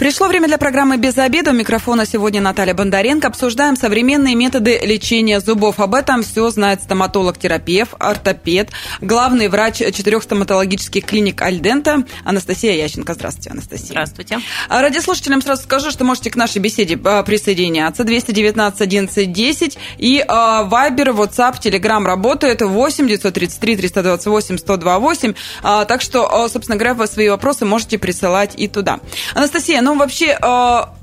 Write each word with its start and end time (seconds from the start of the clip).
Пришло 0.00 0.28
время 0.28 0.48
для 0.48 0.56
программы 0.56 0.96
«Без 0.96 1.18
обеда». 1.18 1.50
У 1.50 1.52
микрофона 1.52 2.06
сегодня 2.06 2.40
Наталья 2.40 2.72
Бондаренко. 2.72 3.28
Обсуждаем 3.28 3.76
современные 3.76 4.34
методы 4.34 4.78
лечения 4.82 5.40
зубов. 5.40 5.78
Об 5.78 5.94
этом 5.94 6.22
все 6.22 6.48
знает 6.48 6.82
стоматолог-терапевт, 6.82 7.92
ортопед, 7.98 8.70
главный 9.02 9.48
врач 9.48 9.76
четырех 9.76 10.22
стоматологических 10.22 11.04
клиник 11.04 11.42
«Альдента» 11.42 12.04
Анастасия 12.24 12.72
Ященко. 12.76 13.12
Здравствуйте, 13.12 13.50
Анастасия. 13.50 13.88
Здравствуйте. 13.88 14.40
А 14.70 14.80
радиослушателям 14.80 15.42
сразу 15.42 15.64
скажу, 15.64 15.90
что 15.90 16.02
можете 16.04 16.30
к 16.30 16.36
нашей 16.36 16.60
беседе 16.62 16.98
а, 17.04 17.22
присоединяться. 17.22 18.02
219 18.02 18.80
11 18.80 19.30
10 19.30 19.78
и 19.98 20.24
Вайбер, 20.26 21.10
WhatsApp, 21.10 21.60
Telegram 21.60 22.02
работает 22.02 22.62
8 22.62 23.06
933 23.06 23.76
328 23.76 24.56
128. 24.56 25.34
Так 25.62 26.00
что, 26.00 26.44
а, 26.44 26.48
собственно 26.48 26.78
говоря, 26.78 26.94
вы 26.94 27.06
свои 27.06 27.28
вопросы 27.28 27.66
можете 27.66 27.98
присылать 27.98 28.54
и 28.56 28.66
туда. 28.66 29.00
Анастасия, 29.34 29.82
ну 29.82 29.89
ну, 29.90 29.98
вообще, 29.98 30.38
а, 30.40 30.94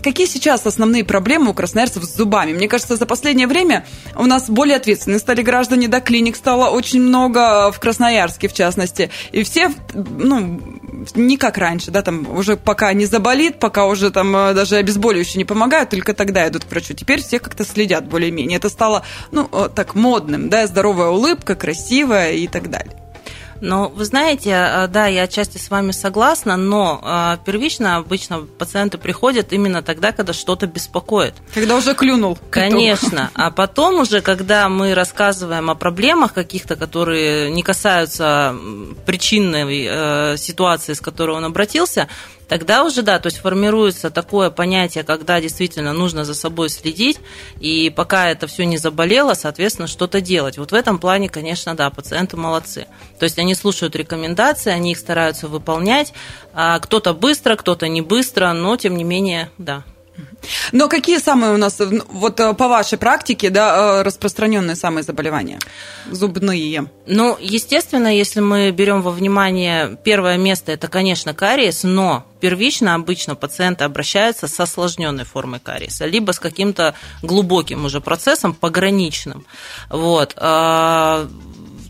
какие 0.00 0.28
сейчас 0.28 0.64
основные 0.64 1.04
проблемы 1.04 1.50
у 1.50 1.54
красноярцев 1.54 2.04
с 2.04 2.16
зубами? 2.16 2.52
Мне 2.52 2.68
кажется, 2.68 2.94
за 2.94 3.04
последнее 3.04 3.48
время 3.48 3.84
у 4.14 4.26
нас 4.26 4.48
более 4.48 4.76
ответственны 4.76 5.18
стали 5.18 5.42
граждане, 5.42 5.88
да, 5.88 6.00
клиник 6.00 6.36
стало 6.36 6.70
очень 6.70 7.02
много 7.02 7.72
в 7.72 7.80
Красноярске, 7.80 8.46
в 8.46 8.54
частности. 8.54 9.10
И 9.32 9.42
все, 9.42 9.72
ну, 9.92 10.60
не 11.16 11.36
как 11.36 11.58
раньше, 11.58 11.90
да, 11.90 12.02
там 12.02 12.28
уже 12.36 12.56
пока 12.56 12.92
не 12.92 13.06
заболит, 13.06 13.58
пока 13.58 13.86
уже 13.86 14.12
там 14.12 14.36
э, 14.36 14.54
даже 14.54 14.76
обезболивающие 14.76 15.38
не 15.38 15.44
помогают, 15.44 15.90
только 15.90 16.14
тогда 16.14 16.46
идут 16.46 16.64
к 16.64 16.70
врачу. 16.70 16.94
Теперь 16.94 17.20
все 17.20 17.40
как-то 17.40 17.64
следят 17.64 18.06
более-менее. 18.06 18.58
Это 18.58 18.68
стало, 18.68 19.04
ну, 19.32 19.48
э, 19.50 19.68
так 19.74 19.96
модным, 19.96 20.48
да, 20.48 20.68
здоровая 20.68 21.08
улыбка, 21.08 21.56
красивая 21.56 22.34
и 22.34 22.46
так 22.46 22.70
далее. 22.70 22.94
Но 23.60 23.88
вы 23.88 24.04
знаете, 24.04 24.50
э, 24.50 24.88
да, 24.88 25.06
я 25.06 25.22
отчасти 25.22 25.58
с 25.58 25.70
вами 25.70 25.90
согласна, 25.92 26.56
но 26.56 27.00
э, 27.02 27.38
первично 27.44 27.96
обычно 27.96 28.40
пациенты 28.40 28.98
приходят 28.98 29.52
именно 29.52 29.82
тогда, 29.82 30.12
когда 30.12 30.32
что-то 30.32 30.66
беспокоит. 30.66 31.34
Когда 31.54 31.76
уже 31.76 31.94
клюнул. 31.94 32.38
Конечно. 32.50 33.30
А 33.34 33.50
потом 33.50 34.00
уже, 34.00 34.20
когда 34.20 34.68
мы 34.68 34.94
рассказываем 34.94 35.70
о 35.70 35.74
проблемах 35.74 36.32
каких-то, 36.32 36.76
которые 36.76 37.50
не 37.50 37.62
касаются 37.62 38.54
причинной 39.06 39.86
э, 39.88 40.36
ситуации, 40.36 40.92
с 40.92 41.00
которой 41.00 41.36
он 41.36 41.44
обратился, 41.44 42.08
тогда 42.48 42.84
уже, 42.84 43.02
да, 43.02 43.18
то 43.18 43.26
есть 43.26 43.38
формируется 43.38 44.10
такое 44.10 44.50
понятие, 44.50 45.04
когда 45.04 45.40
действительно 45.40 45.92
нужно 45.92 46.24
за 46.24 46.34
собой 46.34 46.70
следить, 46.70 47.18
и 47.60 47.90
пока 47.90 48.30
это 48.30 48.46
все 48.46 48.64
не 48.64 48.78
заболело, 48.78 49.34
соответственно, 49.34 49.88
что-то 49.88 50.20
делать. 50.20 50.58
Вот 50.58 50.72
в 50.72 50.74
этом 50.74 50.98
плане, 50.98 51.28
конечно, 51.28 51.74
да, 51.74 51.90
пациенты 51.90 52.36
молодцы. 52.36 52.86
То 53.18 53.24
есть 53.24 53.38
они 53.38 53.54
слушают 53.54 53.94
рекомендации, 53.94 54.70
они 54.70 54.92
их 54.92 54.98
стараются 54.98 55.48
выполнять, 55.48 56.12
а 56.52 56.78
кто-то 56.78 57.14
быстро, 57.14 57.56
кто-то 57.56 57.88
не 57.88 58.00
быстро, 58.00 58.52
но 58.52 58.76
тем 58.76 58.96
не 58.96 59.04
менее, 59.04 59.50
да. 59.58 59.84
Но 60.72 60.88
какие 60.88 61.18
самые 61.18 61.54
у 61.54 61.56
нас, 61.56 61.80
вот 61.80 62.40
э, 62.40 62.54
по 62.54 62.68
вашей 62.68 62.98
практике, 62.98 63.50
да, 63.50 64.00
э, 64.00 64.02
распространенные 64.02 64.76
самые 64.76 65.02
заболевания 65.02 65.58
зубные? 66.10 66.86
Ну, 67.06 67.36
естественно, 67.40 68.14
если 68.14 68.40
мы 68.40 68.70
берем 68.70 69.02
во 69.02 69.10
внимание 69.10 69.98
первое 70.04 70.36
место, 70.38 70.72
это, 70.72 70.88
конечно, 70.88 71.34
кариес, 71.34 71.82
но 71.82 72.24
первично 72.40 72.94
обычно 72.94 73.34
пациенты 73.34 73.84
обращаются 73.84 74.46
с 74.48 74.60
осложненной 74.60 75.24
формой 75.24 75.60
кариеса, 75.60 76.06
либо 76.06 76.32
с 76.32 76.38
каким-то 76.38 76.94
глубоким 77.22 77.84
уже 77.84 78.00
процессом, 78.00 78.54
пограничным. 78.54 79.44
Вот. 79.90 80.34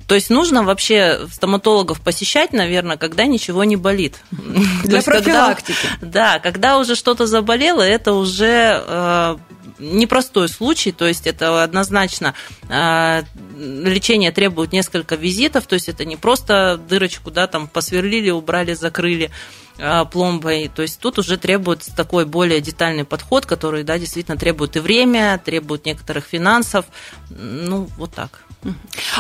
То 0.09 0.15
есть 0.15 0.31
нужно 0.31 0.65
вообще 0.65 1.29
стоматологов 1.31 2.01
посещать, 2.01 2.55
наверное, 2.55 2.97
когда 2.97 3.27
ничего 3.27 3.63
не 3.65 3.77
болит. 3.77 4.17
Для 4.85 5.03
профилактики. 5.03 5.77
Когда, 6.01 6.33
да, 6.33 6.39
когда 6.39 6.79
уже 6.79 6.95
что-то 6.95 7.27
заболело, 7.27 7.83
это 7.83 8.15
уже 8.15 8.83
э, 8.87 9.37
непростой 9.79 10.49
случай, 10.49 10.93
то 10.93 11.07
есть 11.07 11.27
это 11.27 11.63
однозначно 11.63 12.33
э, 12.71 13.23
лечение 13.59 14.33
требует 14.33 14.73
несколько 14.73 15.15
визитов, 15.15 15.67
то 15.67 15.75
есть 15.75 15.91
это 15.91 16.07
не 16.07 16.17
просто 16.17 16.81
дырочку, 16.89 17.31
да, 17.31 17.47
там 17.47 17.69
посверлили, 17.69 18.31
убрали, 18.31 18.73
закрыли 18.73 19.31
э, 19.77 20.05
пломбой. 20.11 20.71
То 20.75 20.81
есть 20.81 21.01
тут 21.01 21.19
уже 21.19 21.37
требуется 21.37 21.95
такой 21.95 22.25
более 22.25 22.63
детальный 22.63 23.05
подход, 23.05 23.45
который, 23.45 23.85
да, 23.85 23.99
действительно 23.99 24.39
требует 24.39 24.75
и 24.77 24.81
время, 24.81 25.39
требует 25.45 25.85
некоторых 25.85 26.25
финансов. 26.25 26.87
Ну, 27.29 27.91
вот 27.99 28.15
так. 28.15 28.48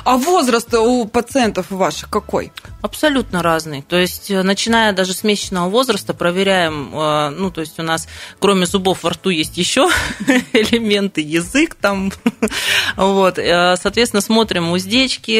А 0.04 0.16
возраст 0.16 0.72
у 0.74 1.04
пациентов 1.06 1.70
ваших 1.70 2.10
какой? 2.10 2.52
Абсолютно 2.82 3.42
разный. 3.42 3.82
То 3.82 3.96
есть, 3.96 4.30
э, 4.30 4.42
начиная 4.42 4.92
даже 4.92 5.12
с 5.12 5.22
месячного 5.22 5.68
возраста, 5.68 6.12
проверяем, 6.12 6.90
э, 6.92 7.30
ну, 7.30 7.50
то 7.50 7.60
есть 7.60 7.78
у 7.78 7.82
нас 7.82 8.08
кроме 8.40 8.66
зубов 8.66 9.04
во 9.04 9.10
рту 9.10 9.30
есть 9.30 9.56
еще 9.56 9.88
элементы, 10.52 11.20
язык 11.20 11.74
там. 11.74 12.12
Вот. 12.96 13.38
Э, 13.38 13.76
соответственно, 13.80 14.20
смотрим 14.20 14.72
уздечки 14.72 15.30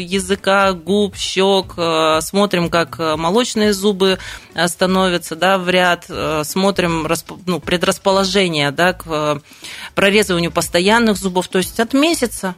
языка, 0.00 0.72
губ, 0.72 1.16
щек, 1.16 1.74
смотрим, 2.22 2.70
как 2.70 2.98
молочные 2.98 3.72
зубы 3.72 4.18
становятся 4.66 5.36
да, 5.36 5.58
в 5.58 5.68
ряд, 5.68 6.06
смотрим 6.44 7.08
ну, 7.46 7.60
предрасположение 7.60 8.70
да, 8.70 8.92
к 8.92 9.40
прорезыванию 9.94 10.52
постоянных 10.52 11.16
зубов. 11.16 11.48
То 11.48 11.58
есть 11.58 11.80
от 11.80 11.92
месяца 11.92 12.54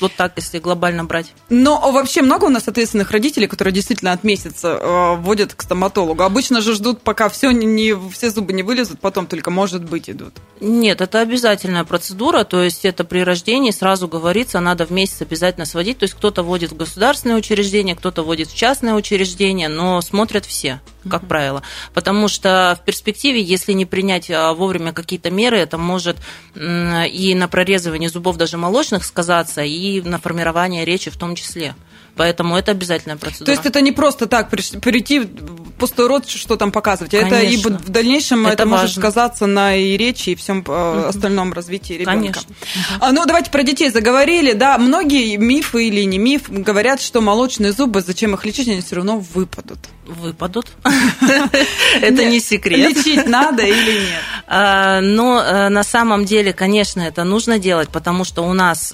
вот 0.00 0.12
так, 0.16 0.32
если 0.36 0.58
глобально 0.58 1.04
брать. 1.04 1.32
Но 1.48 1.90
вообще 1.92 2.22
много 2.22 2.46
у 2.46 2.48
нас 2.48 2.68
ответственных 2.68 3.10
родителей, 3.10 3.46
которые 3.46 3.72
действительно 3.72 4.12
от 4.12 4.24
месяца 4.24 4.78
э, 4.80 5.16
водят 5.16 5.54
к 5.54 5.62
стоматологу. 5.62 6.22
Обычно 6.22 6.60
же 6.60 6.74
ждут, 6.74 7.02
пока 7.02 7.28
все, 7.28 7.50
не, 7.50 7.66
не, 7.66 8.10
все 8.10 8.30
зубы 8.30 8.52
не 8.52 8.62
вылезут, 8.62 9.00
потом 9.00 9.26
только, 9.26 9.50
может 9.50 9.84
быть, 9.84 10.08
идут. 10.10 10.34
Нет, 10.60 11.00
это 11.00 11.20
обязательная 11.20 11.84
процедура, 11.84 12.44
то 12.44 12.62
есть 12.62 12.84
это 12.84 13.04
при 13.04 13.20
рождении 13.20 13.70
сразу 13.70 14.08
говорится, 14.08 14.60
надо 14.60 14.86
в 14.86 14.90
месяц 14.90 15.22
обязательно 15.22 15.66
сводить. 15.66 15.98
То 15.98 16.04
есть 16.04 16.14
кто-то 16.14 16.42
водит 16.42 16.72
в 16.72 16.76
государственное 16.76 17.36
учреждение, 17.36 17.96
кто-то 17.96 18.22
водит 18.22 18.48
в 18.48 18.56
частное 18.56 18.94
учреждение, 18.94 19.68
но 19.68 20.00
смотрят 20.00 20.46
все 20.46 20.80
как 21.08 21.22
mm-hmm. 21.22 21.26
правило. 21.26 21.62
Потому 21.94 22.28
что 22.28 22.78
в 22.80 22.84
перспективе, 22.84 23.40
если 23.40 23.72
не 23.72 23.86
принять 23.86 24.30
а, 24.30 24.52
вовремя 24.52 24.92
какие-то 24.92 25.30
меры, 25.30 25.58
это 25.58 25.78
может 25.78 26.16
и 26.54 27.34
на 27.36 27.48
прорезывание 27.48 28.08
зубов 28.08 28.36
даже 28.36 28.56
молочных 28.56 29.04
сказаться, 29.04 29.62
и 29.62 30.00
на 30.00 30.18
формирование 30.18 30.84
речи 30.84 31.10
в 31.10 31.16
том 31.16 31.34
числе. 31.34 31.74
Поэтому 32.16 32.56
это 32.56 32.72
обязательная 32.72 33.16
процедура. 33.16 33.46
То 33.46 33.52
есть 33.52 33.64
это 33.64 33.80
не 33.80 33.92
просто 33.92 34.26
так 34.26 34.50
прийти 34.50 35.20
в 35.20 35.72
пустой 35.78 36.06
рот, 36.08 36.28
что 36.28 36.56
там 36.56 36.70
показывать. 36.70 37.12
Конечно. 37.12 37.34
Это 37.34 37.44
и 37.46 37.56
в 37.56 37.88
дальнейшем 37.88 38.46
это, 38.46 38.54
это 38.54 38.66
может 38.66 38.94
сказаться 38.94 39.46
на 39.46 39.76
и 39.76 39.96
речи, 39.96 40.30
и 40.30 40.34
всем 40.34 40.58
угу. 40.60 40.72
остальном 40.72 41.52
развитии 41.52 41.94
ребенка. 41.94 42.12
Конечно. 42.12 42.54
А, 43.00 43.12
ну, 43.12 43.24
давайте 43.26 43.50
про 43.50 43.62
детей 43.62 43.90
заговорили. 43.90 44.52
Да, 44.52 44.76
многие 44.78 45.36
мифы 45.36 45.88
или 45.88 46.02
не 46.02 46.18
миф 46.18 46.42
говорят, 46.48 47.00
что 47.00 47.20
молочные 47.20 47.72
зубы, 47.72 48.02
зачем 48.02 48.34
их 48.34 48.44
лечить, 48.44 48.68
они 48.68 48.82
все 48.82 48.96
равно 48.96 49.18
выпадут 49.18 49.78
выпадут. 50.04 50.66
Это 52.00 52.24
не 52.24 52.40
секрет. 52.40 52.96
Лечить 52.96 53.26
надо 53.26 53.62
или 53.62 54.00
нет? 54.00 54.20
А, 54.46 55.00
но 55.00 55.40
э, 55.40 55.68
на 55.68 55.84
самом 55.84 56.24
деле, 56.24 56.52
конечно, 56.52 57.00
это 57.00 57.24
нужно 57.24 57.58
делать, 57.58 57.88
потому 57.88 58.24
что 58.24 58.42
у 58.42 58.52
нас 58.52 58.92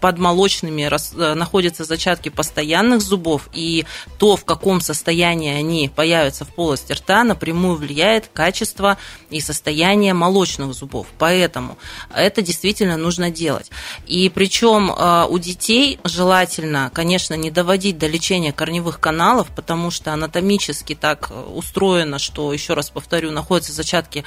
под 0.00 0.18
молочными 0.18 0.82
э, 0.82 1.34
находятся 1.34 1.84
зачатки 1.84 2.28
постоянных 2.28 3.00
зубов, 3.00 3.48
и 3.52 3.84
то, 4.18 4.36
в 4.36 4.44
каком 4.44 4.80
состоянии 4.80 5.52
они 5.52 5.90
появятся 5.94 6.44
в 6.44 6.48
полости 6.48 6.92
рта, 6.92 7.24
напрямую 7.24 7.76
влияет 7.76 8.28
качество 8.32 8.98
и 9.30 9.40
состояние 9.40 10.14
молочных 10.14 10.72
зубов. 10.74 11.06
Поэтому 11.18 11.78
это 12.14 12.42
действительно 12.42 12.96
нужно 12.96 13.30
делать. 13.30 13.70
И 14.06 14.28
причем 14.28 14.90
э, 14.90 15.26
у 15.28 15.38
детей 15.38 15.98
желательно, 16.04 16.90
конечно, 16.94 17.34
не 17.34 17.50
доводить 17.50 17.98
до 17.98 18.06
лечения 18.06 18.52
корневых 18.52 19.00
каналов, 19.00 19.48
потому 19.54 19.90
что 19.90 20.12
анатомически 20.12 20.94
так 20.94 21.30
э, 21.30 21.40
устроено, 21.54 22.18
что, 22.18 22.52
еще 22.52 22.74
раз 22.74 22.90
повторю, 22.90 23.30
находятся 23.32 23.72
зачатки 23.72 24.24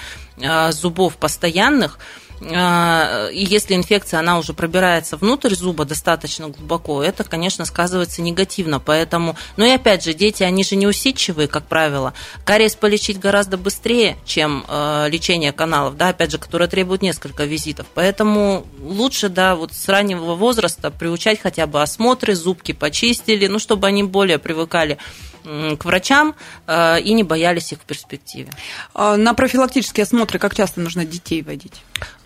зубов 0.72 1.18
постоянных, 1.18 2.00
и 2.42 3.44
если 3.44 3.76
инфекция, 3.76 4.20
она 4.20 4.40
уже 4.40 4.54
пробирается 4.54 5.16
внутрь 5.16 5.54
зуба 5.54 5.86
достаточно 5.86 6.50
глубоко, 6.50 7.04
это, 7.04 7.24
конечно, 7.24 7.66
сказывается 7.66 8.24
негативно. 8.24 8.80
Поэтому, 8.80 9.36
ну 9.58 9.66
и 9.66 9.70
опять 9.70 10.04
же, 10.04 10.14
дети, 10.14 10.42
они 10.42 10.64
же 10.64 10.76
не 10.76 10.88
усидчивые, 10.88 11.48
как 11.48 11.68
правило. 11.68 12.14
Кариес 12.44 12.76
полечить 12.76 13.20
гораздо 13.20 13.58
быстрее, 13.58 14.18
чем 14.26 14.66
э, 14.68 15.08
лечение 15.10 15.52
каналов, 15.52 15.98
да, 15.98 16.10
опять 16.10 16.32
же, 16.32 16.40
которое 16.40 16.68
требует 16.68 17.04
несколько 17.04 17.46
визитов. 17.46 17.86
Поэтому 17.94 18.66
лучше, 18.80 19.30
да, 19.30 19.56
вот 19.56 19.74
с 19.74 19.88
раннего 19.88 20.34
возраста 20.34 20.90
приучать 20.90 21.40
хотя 21.40 21.68
бы 21.68 21.82
осмотры, 21.82 22.34
зубки 22.34 22.72
почистили, 22.72 23.46
ну, 23.46 23.60
чтобы 23.60 23.86
они 23.86 24.04
более 24.04 24.40
привыкали 24.40 24.98
к 25.44 25.86
врачам 25.86 26.36
и 26.70 27.14
не 27.14 27.24
боялись 27.24 27.72
их 27.72 27.80
в 27.80 27.82
перспективе. 27.82 28.52
А 28.94 29.18
на 29.18 29.34
профилактические 29.34 30.04
осмотры 30.04 30.38
как 30.38 30.56
часто 30.56 30.82
нужно 30.82 31.04
детей 31.04 31.42
водить? 31.42 31.82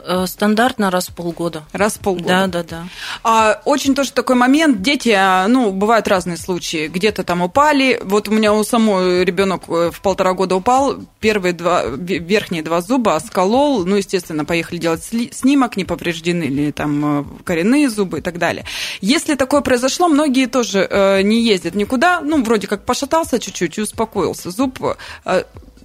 Э, 0.07 0.25
стандартно 0.27 0.91
раз 0.91 1.07
в 1.09 1.15
полгода. 1.15 1.63
Раз 1.73 1.95
в 1.95 1.99
полгода. 1.99 2.47
Да, 2.47 2.47
да, 2.47 2.63
да. 2.63 2.83
А, 3.23 3.61
очень 3.65 3.95
тоже 3.95 4.11
такой 4.11 4.35
момент. 4.35 4.81
Дети, 4.81 5.09
а, 5.09 5.47
ну, 5.47 5.71
бывают 5.71 6.07
разные 6.07 6.37
случаи. 6.37 6.87
Где-то 6.87 7.23
там 7.23 7.41
упали. 7.41 7.99
Вот 8.03 8.27
у 8.27 8.31
меня 8.31 8.53
у 8.53 8.63
самой 8.63 9.25
ребенок 9.25 9.63
э, 9.67 9.89
в 9.91 10.01
полтора 10.01 10.33
года 10.33 10.55
упал. 10.55 10.97
Первые 11.19 11.53
два, 11.53 11.85
верхние 11.85 12.61
два 12.61 12.81
зуба 12.81 13.19
сколол. 13.25 13.85
Ну, 13.85 13.95
естественно, 13.95 14.45
поехали 14.45 14.77
делать 14.77 15.03
снимок, 15.03 15.75
не 15.75 15.85
повреждены 15.85 16.43
ли 16.43 16.71
там 16.71 17.21
э, 17.21 17.23
коренные 17.43 17.89
зубы 17.89 18.19
и 18.19 18.21
так 18.21 18.37
далее. 18.37 18.65
Если 19.01 19.33
такое 19.35 19.61
произошло, 19.61 20.07
многие 20.07 20.45
тоже 20.45 21.21
не 21.23 21.41
ездят 21.41 21.75
никуда. 21.75 22.21
Ну, 22.21 22.43
вроде 22.43 22.67
как 22.67 22.85
пошатался 22.85 23.39
чуть-чуть 23.39 23.77
и 23.77 23.81
успокоился. 23.81 24.51
Зуб 24.51 24.79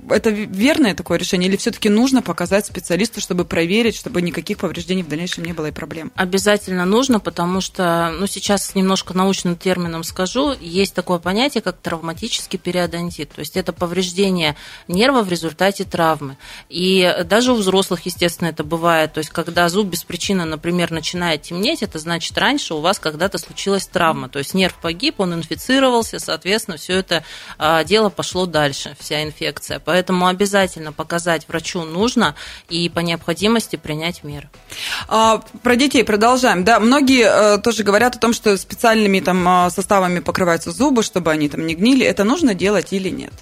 это 0.09 0.31
верное 0.31 0.95
такое 0.95 1.19
решение, 1.19 1.49
или 1.49 1.57
все-таки 1.57 1.89
нужно 1.89 2.23
показать 2.23 2.67
специалисту, 2.67 3.21
чтобы 3.21 3.45
проверить, 3.45 3.97
чтобы 3.97 4.23
никаких 4.23 4.59
повреждений 4.59 5.03
в 5.03 5.09
дальнейшем 5.09 5.45
не 5.45 5.53
было 5.53 5.67
и 5.67 5.73
проблем? 5.73 6.13
Обязательно 6.15 6.85
нужно, 6.85 7.21
потому 7.21 7.61
что, 7.61 8.15
ну, 8.19 8.27
сейчас 8.27 8.75
немножко 8.75 9.15
научным 9.15 9.57
термином 9.57 10.05
скажу, 10.05 10.55
есть 10.61 10.95
такое 10.95 11.19
понятие, 11.19 11.63
как 11.63 11.79
травматический 11.79 12.59
периодонтит, 12.59 13.31
то 13.31 13.41
есть 13.41 13.57
это 13.57 13.73
повреждение 13.73 14.57
нерва 14.89 15.23
в 15.23 15.29
результате 15.29 15.85
травмы. 15.85 16.37
И 16.69 17.25
даже 17.25 17.53
у 17.53 17.57
взрослых, 17.57 18.07
естественно, 18.07 18.49
это 18.49 18.65
бывает, 18.65 19.13
то 19.13 19.19
есть 19.19 19.31
когда 19.31 19.69
зуб 19.69 19.89
без 19.89 20.05
причины, 20.05 20.45
например, 20.45 20.91
начинает 20.91 21.43
темнеть, 21.43 21.83
это 21.83 21.99
значит, 21.99 22.37
раньше 22.39 22.75
у 22.75 22.81
вас 22.81 22.99
когда-то 22.99 23.39
случилась 23.39 23.87
травма, 23.87 24.29
то 24.29 24.39
есть 24.39 24.55
нерв 24.55 24.75
погиб, 24.75 25.21
он 25.21 25.35
инфицировался, 25.35 26.19
соответственно, 26.19 26.77
все 26.77 26.95
это 26.95 27.25
а, 27.59 27.85
дело 27.85 28.09
пошло 28.09 28.47
дальше, 28.47 28.97
вся 28.99 29.23
инфекция. 29.23 29.81
Поэтому 29.91 30.29
обязательно 30.29 30.93
показать 30.93 31.49
врачу 31.49 31.83
нужно 31.83 32.37
и 32.69 32.89
по 32.89 33.01
необходимости 33.01 33.75
принять 33.75 34.23
меры. 34.23 34.49
А, 35.09 35.43
про 35.65 35.75
детей 35.75 36.05
продолжаем. 36.05 36.63
Да, 36.63 36.79
многие 36.79 37.27
а, 37.27 37.59
тоже 37.59 37.83
говорят 37.83 38.15
о 38.15 38.21
том, 38.21 38.33
что 38.33 38.57
специальными 38.57 39.19
там 39.19 39.49
а, 39.49 39.69
составами 39.69 40.21
покрываются 40.21 40.71
зубы, 40.71 41.03
чтобы 41.03 41.33
они 41.33 41.49
там 41.49 41.67
не 41.67 41.75
гнили. 41.75 42.07
Это 42.07 42.23
нужно 42.23 42.55
делать 42.55 42.93
или 42.93 43.09
нет? 43.09 43.33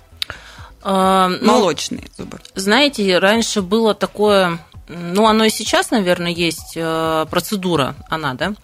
А, 0.83 1.29
ну, 1.29 1.53
Молочные 1.53 2.05
зубы. 2.17 2.39
Знаете, 2.55 3.19
раньше 3.19 3.61
было 3.61 3.93
такое 3.93 4.59
ну, 4.89 5.27
оно 5.27 5.45
и 5.45 5.51
сейчас, 5.51 5.91
наверное, 5.91 6.33
есть 6.33 6.73
э, 6.75 7.27
процедура, 7.31 7.95
она, 8.09 8.33
да, 8.33 8.55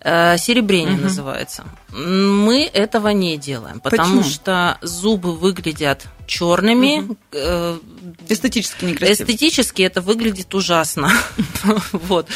э, 0.00 0.36
серебрение 0.36 0.96
угу. 0.96 1.04
называется. 1.04 1.64
Мы 1.92 2.70
этого 2.72 3.08
не 3.08 3.36
делаем, 3.36 3.80
потому 3.80 4.18
Почему? 4.18 4.22
что 4.22 4.78
зубы 4.82 5.34
выглядят 5.34 6.06
черными. 6.30 7.00
Угу. 7.00 7.80
Эстетически 8.28 8.84
некрасиво. 8.84 9.24
Эстетически 9.24 9.82
это 9.82 10.00
выглядит 10.00 10.54
ужасно. 10.54 11.10
вот. 11.92 12.28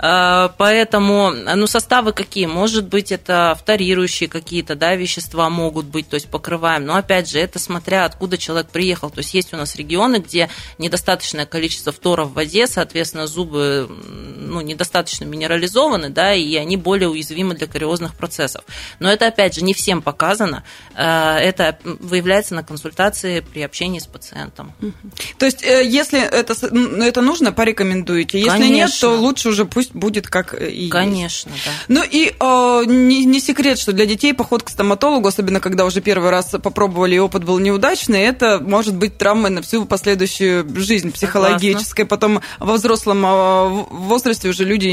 Э, 0.00 0.48
поэтому, 0.58 1.30
ну, 1.30 1.66
составы 1.68 2.12
какие? 2.12 2.46
Может 2.46 2.88
быть, 2.88 3.12
это 3.12 3.56
вторирующие 3.58 4.28
какие-то, 4.28 4.74
да, 4.74 4.96
вещества 4.96 5.48
могут 5.48 5.86
быть, 5.86 6.08
то 6.08 6.14
есть 6.14 6.28
покрываем. 6.28 6.84
Но, 6.84 6.96
опять 6.96 7.30
же, 7.30 7.38
это 7.38 7.60
смотря 7.60 8.04
откуда 8.04 8.36
человек 8.36 8.68
приехал. 8.68 9.10
То 9.10 9.18
есть 9.18 9.32
есть 9.32 9.54
у 9.54 9.56
нас 9.56 9.76
регионы, 9.76 10.16
где 10.16 10.50
недостаточное 10.78 11.46
количество 11.46 11.92
фтора 11.92 12.24
в 12.24 12.32
воде, 12.32 12.66
соответственно, 12.66 13.28
зубы 13.28 13.88
ну, 13.88 14.60
недостаточно 14.60 15.24
минерализованы, 15.24 16.10
да, 16.10 16.34
и 16.34 16.56
они 16.56 16.76
более 16.76 17.08
уязвимы 17.08 17.54
для 17.54 17.68
кариозных 17.68 18.16
процессов. 18.16 18.64
Но 18.98 19.10
это, 19.10 19.26
опять 19.26 19.54
же, 19.54 19.62
не 19.62 19.74
всем 19.74 20.02
показано. 20.02 20.64
Это 20.94 21.78
выявляется 21.84 22.54
на 22.54 22.62
консультации 22.62 23.40
при 23.40 23.62
общении 23.62 23.98
с 23.98 24.06
пациентом. 24.06 24.72
То 25.38 25.46
есть, 25.46 25.62
э, 25.62 25.84
если 25.84 26.20
это, 26.20 26.54
это 27.04 27.20
нужно, 27.20 27.52
порекомендуете. 27.52 28.38
Если 28.38 28.50
Конечно. 28.50 28.74
нет, 28.74 28.90
то 29.00 29.16
лучше 29.16 29.48
уже 29.50 29.64
пусть 29.64 29.94
будет 29.94 30.28
как 30.28 30.54
и 30.54 30.88
Конечно, 30.88 31.50
есть. 31.50 31.64
да. 31.64 31.70
Ну 31.88 32.02
и 32.02 32.34
э, 32.38 32.82
не, 32.86 33.24
не 33.24 33.40
секрет, 33.40 33.78
что 33.78 33.92
для 33.92 34.06
детей 34.06 34.34
поход 34.34 34.62
к 34.62 34.70
стоматологу, 34.70 35.28
особенно 35.28 35.60
когда 35.60 35.84
уже 35.84 36.00
первый 36.00 36.30
раз 36.30 36.54
попробовали 36.62 37.14
и 37.14 37.18
опыт 37.18 37.44
был 37.44 37.58
неудачный, 37.58 38.22
это 38.22 38.58
может 38.60 38.94
быть 38.94 39.18
травмой 39.18 39.50
на 39.50 39.62
всю 39.62 39.84
последующую 39.84 40.66
жизнь 40.76 41.12
психологическая. 41.12 42.06
Потом 42.06 42.40
во 42.58 42.74
взрослом 42.74 43.24
э, 43.24 43.68
возрасте 43.90 44.48
уже 44.48 44.64
люди... 44.64 44.88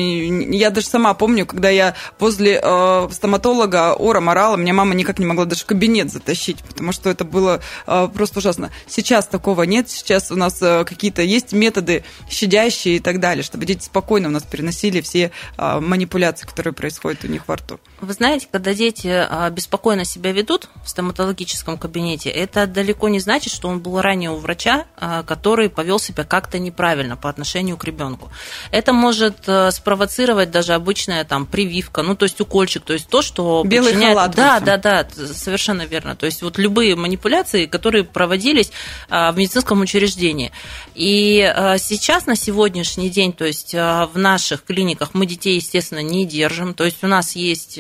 Я 0.56 0.70
даже 0.70 0.88
сама 0.88 1.14
помню, 1.14 1.46
когда 1.46 1.70
я 1.70 1.96
возле 2.20 2.60
э, 2.62 3.10
стоматолога 3.12 3.93
ора 3.94 4.20
морала, 4.20 4.56
меня 4.56 4.74
мама 4.74 4.94
никак 4.94 5.20
не 5.20 5.26
могла 5.26 5.46
даже 5.46 5.66
кабинет 5.66 6.12
затащить, 6.12 6.64
потому 6.64 6.92
что 6.92 7.10
это 7.10 7.24
было 7.24 7.62
э, 7.88 8.08
просто 8.14 8.40
ужасно. 8.40 8.72
Сейчас 8.88 9.28
такого 9.28 9.64
нет, 9.64 9.90
сейчас 9.90 10.32
у 10.32 10.36
нас 10.36 10.62
э, 10.62 10.86
какие-то 10.86 11.22
есть 11.22 11.54
методы 11.54 12.04
щадящие 12.30 12.98
и 12.98 13.00
так 13.00 13.20
далее, 13.20 13.44
чтобы 13.44 13.66
дети 13.66 13.84
спокойно 13.84 14.28
у 14.28 14.32
нас 14.32 14.44
переносили 14.44 15.02
все 15.02 15.32
а, 15.58 15.80
манипуляции, 15.80 16.46
которые 16.46 16.74
происходят 16.74 17.24
у 17.24 17.28
них 17.28 17.48
во 17.48 17.56
рту. 17.56 17.80
Вы 18.04 18.12
знаете, 18.14 18.48
когда 18.52 18.74
дети 18.74 19.08
а, 19.08 19.50
беспокойно 19.50 20.04
себя 20.04 20.34
ведут 20.34 20.68
в 20.84 20.90
стоматологическом 20.90 21.78
кабинете, 21.78 22.30
это 22.30 22.68
далеко 22.68 23.08
не 23.08 23.20
значит, 23.20 23.54
что 23.54 23.70
он 23.70 23.80
был 23.80 24.02
ранее 24.02 24.32
у 24.32 24.36
врача, 24.36 24.86
а, 24.98 25.24
который 25.24 25.70
повел 25.70 26.00
себя 26.00 26.26
как-то 26.26 26.60
неправильно 26.60 27.16
по 27.16 27.30
отношению 27.30 27.78
к 27.78 27.86
ребенку. 27.86 28.30
Это 28.72 28.92
может 28.92 29.48
э, 29.48 29.72
спровоцировать 29.72 30.52
даже 30.52 30.74
обычная 30.74 31.24
там 31.24 31.46
прививка, 31.46 32.02
ну 32.02 32.16
то 32.16 32.24
есть 32.24 32.42
укольчик, 32.42 32.84
то 32.84 32.92
есть 32.92 33.08
то, 33.08 33.22
что 33.22 33.64
белый 33.66 33.92
причиняет... 33.92 34.18
халат. 34.18 34.36
Да, 34.36 34.60
да, 34.60 34.78
да, 34.78 35.08
совершенно 35.34 35.84
верно. 35.84 36.18
То 36.18 36.26
есть 36.26 36.42
вот 36.42 36.58
любые 36.58 36.98
манипуляции, 36.98 37.68
которые 37.68 38.04
проводились 38.04 38.72
а, 39.10 39.32
в 39.32 39.38
медицинском 39.38 39.80
учреждении. 39.80 40.52
И 40.94 41.40
сейчас, 41.78 42.26
на 42.26 42.36
сегодняшний 42.36 43.10
день, 43.10 43.32
то 43.32 43.46
есть 43.46 43.74
в 43.74 44.12
наших 44.16 44.64
клиниках 44.64 45.14
мы 45.14 45.26
детей, 45.26 45.56
естественно, 45.56 46.04
не 46.04 46.26
держим. 46.26 46.74
То 46.74 46.84
есть 46.84 47.04
у 47.04 47.08
нас 47.08 47.36
есть 47.36 47.80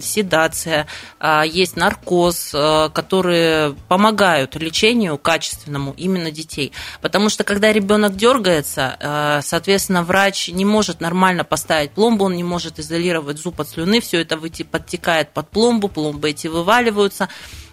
седация, 0.00 0.86
есть 1.44 1.76
наркоз, 1.76 2.50
которые 2.92 3.74
помогают 3.88 4.56
лечению 4.56 5.18
качественному 5.18 5.94
именно 5.96 6.30
детей. 6.30 6.72
Потому 7.00 7.28
что 7.28 7.44
когда 7.44 7.72
ребенок 7.72 8.16
дергается, 8.16 9.40
соответственно, 9.42 10.02
врач 10.02 10.48
не 10.48 10.64
может 10.64 11.00
нормально 11.00 11.44
поставить 11.44 11.92
пломбу, 11.92 12.24
он 12.26 12.36
не 12.36 12.44
может 12.44 12.78
изолировать 12.78 13.38
зуб 13.38 13.60
от 13.60 13.68
слюны, 13.68 14.00
все 14.00 14.20
это 14.20 14.36
выйти 14.36 14.62
подтекает 14.62 15.30
под 15.32 15.48
пломбу, 15.50 15.88
пломбы 15.88 16.30
эти 16.30 16.46
вываливаются. 16.46 17.28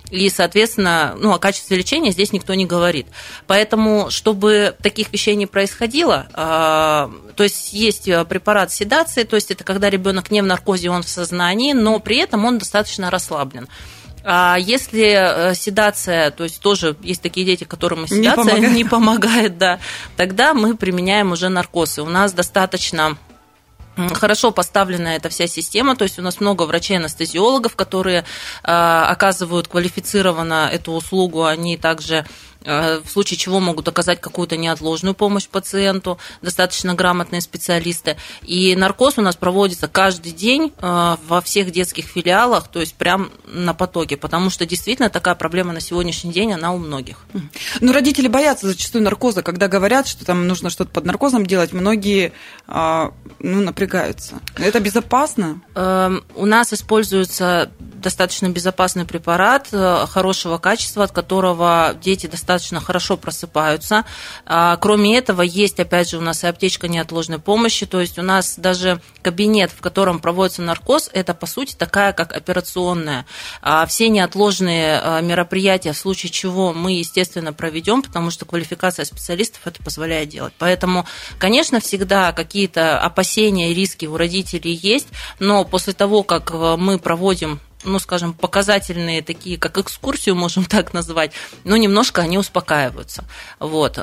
И, 0.09 0.29
соответственно, 0.29 1.15
ну, 1.19 1.33
о 1.33 1.39
качестве 1.39 1.77
лечения 1.77 2.11
здесь 2.11 2.33
никто 2.33 2.53
не 2.53 2.65
говорит. 2.65 3.07
Поэтому, 3.47 4.09
чтобы 4.09 4.75
таких 4.81 5.11
вещей 5.13 5.35
не 5.35 5.45
происходило, 5.45 6.27
а, 6.33 7.11
то 7.35 7.43
есть 7.43 7.73
есть 7.73 8.07
э, 8.07 8.25
препарат 8.25 8.71
седации, 8.71 9.23
то 9.23 9.35
есть 9.35 9.51
это 9.51 9.63
когда 9.63 9.89
ребенок 9.89 10.31
не 10.31 10.41
в 10.41 10.45
наркозе, 10.45 10.89
он 10.89 11.03
в 11.03 11.09
сознании, 11.09 11.73
но 11.73 11.99
при 11.99 12.17
этом 12.17 12.45
он 12.45 12.57
достаточно 12.57 13.11
расслаблен. 13.11 13.67
А 14.23 14.57
если 14.59 15.51
э, 15.51 15.55
седация, 15.55 16.31
то 16.31 16.43
есть 16.43 16.59
тоже 16.59 16.95
есть 17.01 17.21
такие 17.21 17.45
дети, 17.45 17.63
которым 17.63 18.07
седация 18.07 18.59
не 18.59 18.59
помогает, 18.59 18.75
не 18.75 18.83
помогает 18.83 19.57
да, 19.57 19.79
тогда 20.17 20.53
мы 20.53 20.75
применяем 20.75 21.31
уже 21.31 21.49
наркоз. 21.49 21.99
И 21.99 22.01
у 22.01 22.05
нас 22.05 22.33
достаточно 22.33 23.17
хорошо 24.13 24.51
поставлена 24.51 25.15
эта 25.15 25.29
вся 25.29 25.47
система, 25.47 25.95
то 25.95 26.03
есть 26.03 26.19
у 26.19 26.21
нас 26.21 26.39
много 26.39 26.63
врачей-анестезиологов, 26.63 27.75
которые 27.75 28.19
э, 28.19 28.23
оказывают 28.63 29.67
квалифицированно 29.67 30.69
эту 30.71 30.93
услугу, 30.93 31.45
они 31.45 31.77
также 31.77 32.25
в 32.65 33.09
случае 33.09 33.37
чего 33.37 33.59
могут 33.59 33.87
оказать 33.87 34.19
какую-то 34.19 34.57
неотложную 34.57 35.13
помощь 35.13 35.47
пациенту, 35.47 36.17
достаточно 36.41 36.93
грамотные 36.93 37.41
специалисты. 37.41 38.17
И 38.43 38.75
наркоз 38.75 39.17
у 39.17 39.21
нас 39.21 39.35
проводится 39.35 39.87
каждый 39.87 40.31
день 40.31 40.73
э, 40.77 41.15
во 41.27 41.41
всех 41.41 41.71
детских 41.71 42.05
филиалах, 42.05 42.67
то 42.67 42.79
есть 42.79 42.95
прям 42.95 43.31
на 43.45 43.73
потоке, 43.73 44.17
потому 44.17 44.49
что 44.49 44.65
действительно 44.65 45.09
такая 45.09 45.35
проблема 45.35 45.73
на 45.73 45.79
сегодняшний 45.79 46.31
день, 46.31 46.53
она 46.53 46.73
у 46.73 46.77
многих. 46.77 47.19
Ну, 47.79 47.93
родители 47.93 48.27
боятся 48.27 48.67
зачастую 48.67 49.03
наркоза, 49.03 49.41
когда 49.41 49.67
говорят, 49.67 50.07
что 50.07 50.25
там 50.25 50.47
нужно 50.47 50.69
что-то 50.69 50.91
под 50.91 51.05
наркозом 51.05 51.45
делать, 51.45 51.73
многие 51.73 52.33
а, 52.67 53.13
ну, 53.39 53.61
напрягаются. 53.61 54.39
Это 54.57 54.79
безопасно? 54.79 55.61
Эм, 55.75 56.23
у 56.35 56.45
нас 56.45 56.73
используется 56.73 57.71
достаточно 57.79 58.49
безопасный 58.49 59.05
препарат 59.05 59.67
э, 59.71 60.05
хорошего 60.07 60.57
качества, 60.57 61.03
от 61.03 61.11
которого 61.11 61.95
дети 62.01 62.27
достаточно 62.27 62.48
хорошо 62.81 63.17
просыпаются. 63.17 64.05
А, 64.45 64.77
кроме 64.77 65.17
этого, 65.17 65.41
есть, 65.41 65.79
опять 65.79 66.09
же, 66.09 66.17
у 66.17 66.21
нас 66.21 66.43
и 66.43 66.47
аптечка 66.47 66.87
неотложной 66.87 67.39
помощи, 67.39 67.85
то 67.85 67.99
есть 67.99 68.17
у 68.17 68.21
нас 68.21 68.55
даже 68.57 69.01
кабинет, 69.21 69.71
в 69.71 69.81
котором 69.81 70.19
проводится 70.19 70.61
наркоз, 70.61 71.09
это, 71.13 71.33
по 71.33 71.45
сути, 71.45 71.75
такая, 71.75 72.13
как 72.13 72.33
операционная. 72.33 73.25
А 73.61 73.85
все 73.85 74.09
неотложные 74.09 75.01
э, 75.01 75.21
мероприятия, 75.21 75.93
в 75.93 75.97
случае 75.97 76.31
чего 76.31 76.73
мы, 76.73 76.93
естественно, 76.93 77.53
проведем, 77.53 78.01
потому 78.01 78.31
что 78.31 78.45
квалификация 78.45 79.05
специалистов 79.05 79.61
это 79.65 79.83
позволяет 79.83 80.29
делать. 80.29 80.53
Поэтому, 80.57 81.05
конечно, 81.37 81.79
всегда 81.79 82.31
какие-то 82.31 82.99
опасения 82.99 83.71
и 83.71 83.73
риски 83.73 84.05
у 84.05 84.17
родителей 84.17 84.73
есть, 84.73 85.07
но 85.39 85.65
после 85.65 85.93
того, 85.93 86.23
как 86.23 86.51
э, 86.51 86.75
мы 86.77 86.97
проводим 86.99 87.59
ну, 87.83 87.99
скажем, 87.99 88.33
показательные 88.33 89.21
такие, 89.21 89.57
как 89.57 89.77
экскурсию, 89.77 90.35
можем 90.35 90.65
так 90.69 90.93
назвать, 90.93 91.31
но 91.63 91.77
немножко 91.77 92.21
они 92.21 92.37
успокаиваются. 92.37 93.23
Вот. 93.59 93.97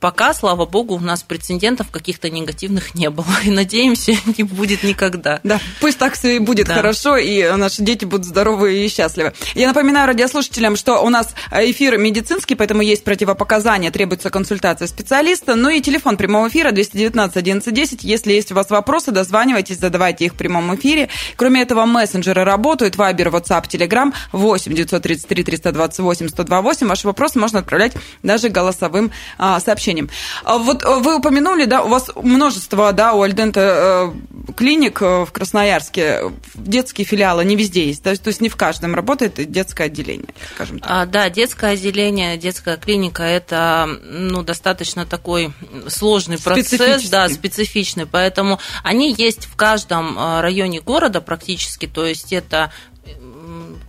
Пока, 0.00 0.32
слава 0.32 0.64
богу, 0.64 0.94
у 0.94 1.00
нас 1.00 1.22
прецедентов 1.22 1.90
каких-то 1.90 2.30
негативных 2.30 2.94
не 2.94 3.10
было. 3.10 3.26
И 3.44 3.50
надеемся, 3.50 4.12
не 4.38 4.44
будет 4.44 4.82
никогда. 4.82 5.40
Да, 5.44 5.60
пусть 5.78 5.98
так 5.98 6.14
все 6.14 6.36
и 6.36 6.38
будет 6.38 6.68
да. 6.68 6.74
хорошо, 6.74 7.18
и 7.18 7.42
наши 7.56 7.82
дети 7.82 8.06
будут 8.06 8.24
здоровы 8.24 8.82
и 8.82 8.88
счастливы. 8.88 9.34
Я 9.54 9.68
напоминаю 9.68 10.06
радиослушателям, 10.06 10.76
что 10.76 11.02
у 11.04 11.10
нас 11.10 11.34
эфир 11.52 11.98
медицинский, 11.98 12.54
поэтому 12.54 12.80
есть 12.80 13.04
противопоказания, 13.04 13.90
требуется 13.90 14.30
консультация 14.30 14.88
специалиста. 14.88 15.54
Ну 15.54 15.68
и 15.68 15.82
телефон 15.82 16.16
прямого 16.16 16.48
эфира 16.48 16.70
219 16.72 17.36
1110. 17.36 18.02
Если 18.02 18.32
есть 18.32 18.50
у 18.52 18.54
вас 18.54 18.70
вопросы, 18.70 19.12
дозванивайтесь, 19.12 19.78
задавайте 19.78 20.24
их 20.24 20.32
в 20.32 20.36
прямом 20.36 20.74
эфире. 20.76 21.10
Кроме 21.36 21.60
этого, 21.60 21.84
мессенджеры 21.84 22.44
работают. 22.44 22.96
Вайбер, 22.96 23.28
WhatsApp, 23.28 23.68
Telegram 23.68 24.14
8 24.32 24.74
933 24.74 25.44
328 25.44 26.28
128. 26.28 26.86
Ваши 26.86 27.06
вопросы 27.06 27.38
можно 27.38 27.58
отправлять 27.58 27.92
даже 28.22 28.48
голосовым 28.48 29.10
а, 29.36 29.60
сообщением 29.60 29.89
сообщением. 29.90 30.10
А 30.44 30.58
вот 30.58 30.84
э, 30.84 30.96
вы 31.00 31.16
упомянули, 31.16 31.64
да, 31.64 31.82
у 31.82 31.88
вас 31.88 32.10
множество, 32.16 32.92
да, 32.92 33.14
у 33.14 33.22
Альдента 33.22 34.12
э, 34.48 34.52
клиник 34.56 35.02
э, 35.02 35.24
в 35.24 35.32
Красноярске, 35.32 36.32
детские 36.54 37.04
филиалы 37.04 37.44
не 37.44 37.56
везде 37.56 37.86
есть, 37.86 38.02
то 38.02 38.10
есть, 38.10 38.22
то 38.22 38.28
есть 38.28 38.40
не 38.40 38.48
в 38.48 38.56
каждом 38.56 38.94
работает 38.94 39.34
детское 39.50 39.84
отделение, 39.84 40.28
скажем 40.54 40.78
так. 40.78 40.90
А, 40.90 41.06
да, 41.06 41.28
детское 41.30 41.72
отделение, 41.72 42.36
детская 42.36 42.76
клиника– 42.76 43.22
это 43.24 43.88
ну, 44.04 44.42
достаточно 44.42 45.06
такой 45.06 45.52
сложный 45.88 46.38
процесс, 46.38 47.08
да, 47.08 47.28
специфичный, 47.28 48.06
поэтому 48.06 48.58
они 48.82 49.12
есть 49.12 49.46
в 49.46 49.56
каждом 49.56 50.18
районе 50.40 50.80
города 50.80 51.20
практически, 51.20 51.86
то 51.86 52.06
есть 52.06 52.32
это 52.32 52.72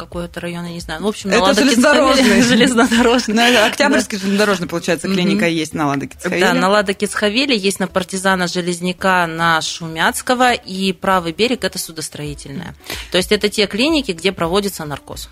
какой 0.01 0.25
это 0.25 0.39
район, 0.39 0.65
я 0.65 0.73
не 0.73 0.79
знаю. 0.79 0.99
Ну, 0.99 1.07
в 1.07 1.09
общем, 1.09 1.29
на 1.29 1.35
Это 1.35 1.53
железнодорожный. 1.53 2.41
железнодорожный. 2.51 3.35
На 3.35 3.65
Октябрьский 3.67 4.17
железнодорожный, 4.17 4.67
получается, 4.67 5.07
клиника 5.07 5.47
есть 5.47 5.75
на 5.75 5.87
Лада 5.87 6.07
Да, 6.25 6.53
на 6.53 6.69
Лада 6.69 6.93
Кицхавеле 6.93 7.55
есть 7.55 7.79
на 7.79 7.87
партизана 7.87 8.47
Железняка 8.47 9.27
на 9.27 9.61
Шумяцкого, 9.61 10.53
и 10.53 10.91
правый 10.93 11.33
берег– 11.33 11.63
это 11.65 11.77
судостроительная. 11.77 12.73
То 13.11 13.17
есть 13.17 13.31
это 13.31 13.47
те 13.49 13.67
клиники, 13.67 14.11
где 14.11 14.31
проводится 14.31 14.85
наркоз. 14.85 15.29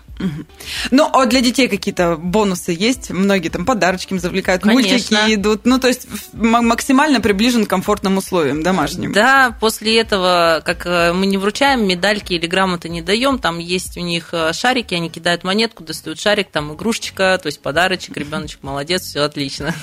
Ну, 0.90 1.10
а 1.12 1.26
для 1.26 1.40
детей 1.40 1.68
какие-то 1.68 2.16
бонусы 2.16 2.72
есть? 2.72 3.10
Многие 3.10 3.48
там 3.48 3.64
подарочки 3.64 4.16
завлекают, 4.18 4.64
мультики 4.64 5.34
идут. 5.34 5.64
Ну, 5.64 5.78
то 5.78 5.88
есть 5.88 6.06
максимально 6.32 7.20
приближен 7.20 7.66
к 7.66 7.70
комфортным 7.70 8.18
условиям 8.18 8.62
домашним. 8.62 9.12
Да, 9.12 9.56
после 9.60 9.98
этого, 9.98 10.62
как 10.64 10.86
э, 10.86 11.12
мы 11.12 11.26
не 11.26 11.38
вручаем 11.38 11.86
медальки 11.86 12.34
или 12.34 12.46
грамоты 12.46 12.88
не 12.88 13.02
даем, 13.02 13.38
там 13.38 13.58
есть 13.58 13.96
у 13.96 14.00
них 14.00 14.30
э, 14.32 14.52
шарики, 14.60 14.94
они 14.94 15.08
кидают 15.08 15.42
монетку, 15.42 15.82
достают 15.82 16.20
шарик, 16.20 16.50
там 16.50 16.74
игрушечка, 16.74 17.38
то 17.42 17.46
есть 17.46 17.60
подарочек, 17.60 18.16
ребеночек 18.16 18.62
молодец, 18.62 19.02
все 19.02 19.22
отлично. 19.22 19.74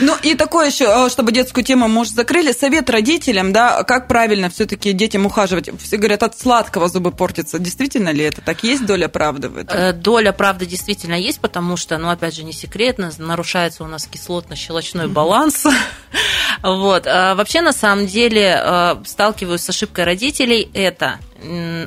Ну 0.00 0.14
и 0.22 0.34
такое 0.34 0.66
еще, 0.66 0.84
э, 0.84 1.10
чтобы 1.10 1.32
детскую 1.32 1.64
тему, 1.64 1.88
может, 1.88 2.14
закрыли, 2.14 2.52
совет 2.52 2.90
родителям, 2.90 3.52
да, 3.52 3.82
как 3.84 4.06
правильно 4.06 4.50
все-таки 4.50 4.92
детям 4.92 5.26
ухаживать. 5.26 5.70
Все 5.80 5.96
говорят, 5.96 6.22
от 6.22 6.38
сладкого 6.38 6.88
зубы 6.88 7.10
портятся. 7.10 7.58
Действительно 7.58 8.10
ли 8.10 8.24
это 8.24 8.40
так? 8.40 8.62
Есть 8.64 8.84
доля 8.86 9.08
правды 9.08 9.48
в 9.48 9.56
этом? 9.56 9.76
Э, 9.76 9.92
доля 9.92 10.32
правды 10.32 10.66
действительно 10.66 11.14
есть, 11.14 11.40
потому 11.40 11.76
что, 11.76 11.96
ну, 11.98 12.10
опять 12.10 12.34
же, 12.34 12.44
не 12.44 12.52
секретно, 12.52 13.10
нарушается 13.18 13.84
у 13.84 13.86
нас 13.86 14.08
кислотно-щелочной 14.10 15.08
баланс. 15.08 15.64
Вот. 16.62 17.06
А 17.06 17.34
вообще, 17.34 17.60
на 17.60 17.72
самом 17.72 18.06
деле, 18.06 18.58
э, 18.60 18.96
сталкиваюсь 19.04 19.60
с 19.60 19.68
ошибкой 19.68 20.04
родителей, 20.04 20.70
это 20.72 21.18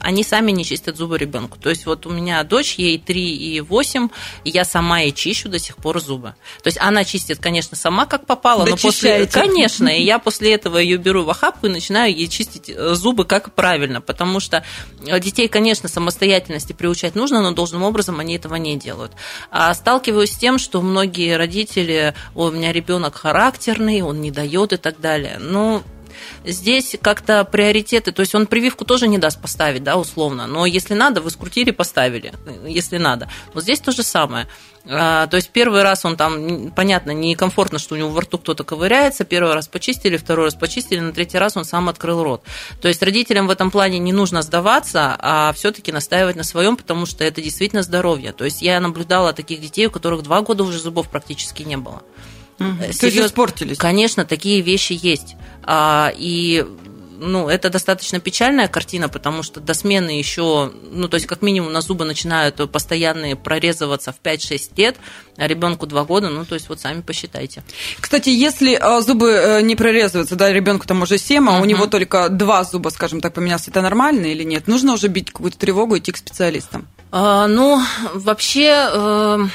они 0.01 0.23
сами 0.23 0.51
не 0.51 0.63
чистят 0.63 0.97
зубы 0.97 1.17
ребенку. 1.17 1.57
То 1.57 1.69
есть 1.69 1.85
вот 1.85 2.05
у 2.05 2.11
меня 2.11 2.43
дочь, 2.43 2.75
ей 2.75 2.97
3 2.97 3.35
и 3.35 3.61
8, 3.61 4.09
и 4.43 4.49
я 4.49 4.65
сама 4.65 4.99
ей 4.99 5.11
чищу 5.11 5.49
до 5.49 5.59
сих 5.59 5.77
пор 5.77 6.01
зубы. 6.01 6.35
То 6.63 6.67
есть 6.67 6.77
она 6.79 7.03
чистит, 7.03 7.39
конечно, 7.39 7.75
сама 7.77 8.05
как 8.05 8.25
попало, 8.25 8.65
но 8.65 8.77
после... 8.77 9.27
Конечно, 9.27 9.87
и 9.87 10.03
я 10.03 10.19
после 10.19 10.53
этого 10.53 10.77
ее 10.77 10.97
беру 10.97 11.23
в 11.23 11.29
охапку 11.29 11.67
и 11.67 11.69
начинаю 11.69 12.15
ей 12.15 12.27
чистить 12.27 12.69
э, 12.69 12.93
зубы 12.93 13.25
как 13.25 13.53
правильно, 13.53 14.01
потому 14.01 14.39
что 14.39 14.63
э, 15.05 15.19
детей, 15.19 15.47
конечно, 15.47 15.89
самостоятельности 15.89 16.73
приучать 16.73 17.15
нужно, 17.15 17.41
но 17.41 17.51
должным 17.51 17.83
образом 17.83 18.19
они 18.19 18.35
этого 18.35 18.55
не 18.55 18.77
делают. 18.77 19.13
А 19.51 19.73
сталкиваюсь 19.73 20.31
с 20.31 20.37
тем, 20.37 20.59
что 20.59 20.81
многие 20.81 21.37
родители, 21.37 22.13
у 22.35 22.49
меня 22.49 22.71
ребенок 22.71 23.15
характерный, 23.15 24.01
он 24.01 24.21
не 24.21 24.31
дает 24.31 24.73
и 24.73 24.77
так 24.77 24.99
далее. 24.99 25.37
Ну, 25.39 25.83
Здесь 26.45 26.95
как-то 27.01 27.43
приоритеты, 27.43 28.11
то 28.11 28.21
есть 28.21 28.35
он 28.35 28.47
прививку 28.47 28.85
тоже 28.85 29.07
не 29.07 29.17
даст 29.17 29.41
поставить, 29.41 29.83
да, 29.83 29.97
условно, 29.97 30.47
но 30.47 30.65
если 30.65 30.93
надо, 30.93 31.21
вы 31.21 31.29
скрутили, 31.29 31.71
поставили, 31.71 32.33
если 32.67 32.97
надо. 32.97 33.29
Вот 33.53 33.63
здесь 33.63 33.79
то 33.79 33.91
же 33.91 34.03
самое. 34.03 34.47
А, 34.85 35.27
то 35.27 35.37
есть 35.37 35.49
первый 35.49 35.83
раз 35.83 36.05
он 36.05 36.15
там, 36.15 36.71
понятно, 36.71 37.11
некомфортно, 37.11 37.79
что 37.79 37.95
у 37.95 37.97
него 37.97 38.09
во 38.09 38.21
рту 38.21 38.37
кто-то 38.37 38.63
ковыряется, 38.63 39.23
первый 39.23 39.53
раз 39.53 39.67
почистили, 39.67 40.17
второй 40.17 40.45
раз 40.45 40.55
почистили, 40.55 40.99
на 40.99 41.11
третий 41.11 41.37
раз 41.37 41.57
он 41.57 41.65
сам 41.65 41.89
открыл 41.89 42.23
рот. 42.23 42.43
То 42.81 42.87
есть 42.87 43.03
родителям 43.03 43.47
в 43.47 43.51
этом 43.51 43.71
плане 43.71 43.99
не 43.99 44.13
нужно 44.13 44.41
сдаваться, 44.41 45.15
а 45.19 45.53
все-таки 45.53 45.91
настаивать 45.91 46.35
на 46.35 46.43
своем, 46.43 46.77
потому 46.77 47.05
что 47.05 47.23
это 47.23 47.41
действительно 47.41 47.83
здоровье. 47.83 48.31
То 48.31 48.45
есть 48.45 48.61
я 48.61 48.79
наблюдала 48.79 49.33
таких 49.33 49.61
детей, 49.61 49.87
у 49.87 49.91
которых 49.91 50.23
два 50.23 50.41
года 50.41 50.63
уже 50.63 50.79
зубов 50.79 51.09
практически 51.09 51.63
не 51.63 51.77
было. 51.77 52.01
Угу. 52.59 52.77
Серьез... 52.79 52.97
То 52.97 53.05
есть 53.07 53.19
испортились? 53.19 53.77
Конечно, 53.77 54.25
такие 54.25 54.61
вещи 54.61 54.97
есть. 55.01 55.35
А, 55.63 56.11
и 56.15 56.65
ну, 57.19 57.49
это 57.49 57.69
достаточно 57.69 58.19
печальная 58.19 58.67
картина, 58.67 59.09
потому 59.09 59.43
что 59.43 59.59
до 59.59 59.73
смены 59.73 60.11
еще, 60.11 60.71
ну, 60.91 61.07
то 61.07 61.15
есть 61.15 61.27
как 61.27 61.41
минимум 61.41 61.71
на 61.73 61.81
зубы 61.81 62.05
начинают 62.05 62.55
постоянные 62.71 63.35
прорезываться 63.35 64.11
в 64.11 64.21
5-6 64.23 64.71
лет, 64.77 64.97
а 65.37 65.47
ребенку 65.47 65.85
2 65.85 66.03
года, 66.05 66.29
ну, 66.29 66.45
то 66.45 66.55
есть 66.55 66.69
вот 66.69 66.79
сами 66.79 67.01
посчитайте. 67.01 67.63
Кстати, 67.99 68.29
если 68.29 68.75
а, 68.75 69.01
зубы 69.01 69.31
э, 69.31 69.61
не 69.61 69.75
прорезываются, 69.75 70.35
да, 70.35 70.51
ребенку 70.51 70.87
там 70.87 71.01
уже 71.01 71.17
7, 71.17 71.47
а 71.47 71.51
uh-huh. 71.51 71.61
у 71.61 71.65
него 71.65 71.87
только 71.87 72.29
2 72.29 72.63
зуба, 72.63 72.89
скажем 72.89 73.21
так, 73.21 73.33
поменялось, 73.33 73.67
это 73.67 73.81
нормально 73.81 74.27
или 74.27 74.43
нет? 74.43 74.67
Нужно 74.67 74.93
уже 74.93 75.07
бить 75.07 75.31
какую-то 75.31 75.57
тревогу, 75.57 75.97
идти 75.97 76.11
к 76.11 76.17
специалистам? 76.17 76.87
А, 77.11 77.47
ну, 77.47 77.81
вообще 78.13 78.87
э, 78.91 79.47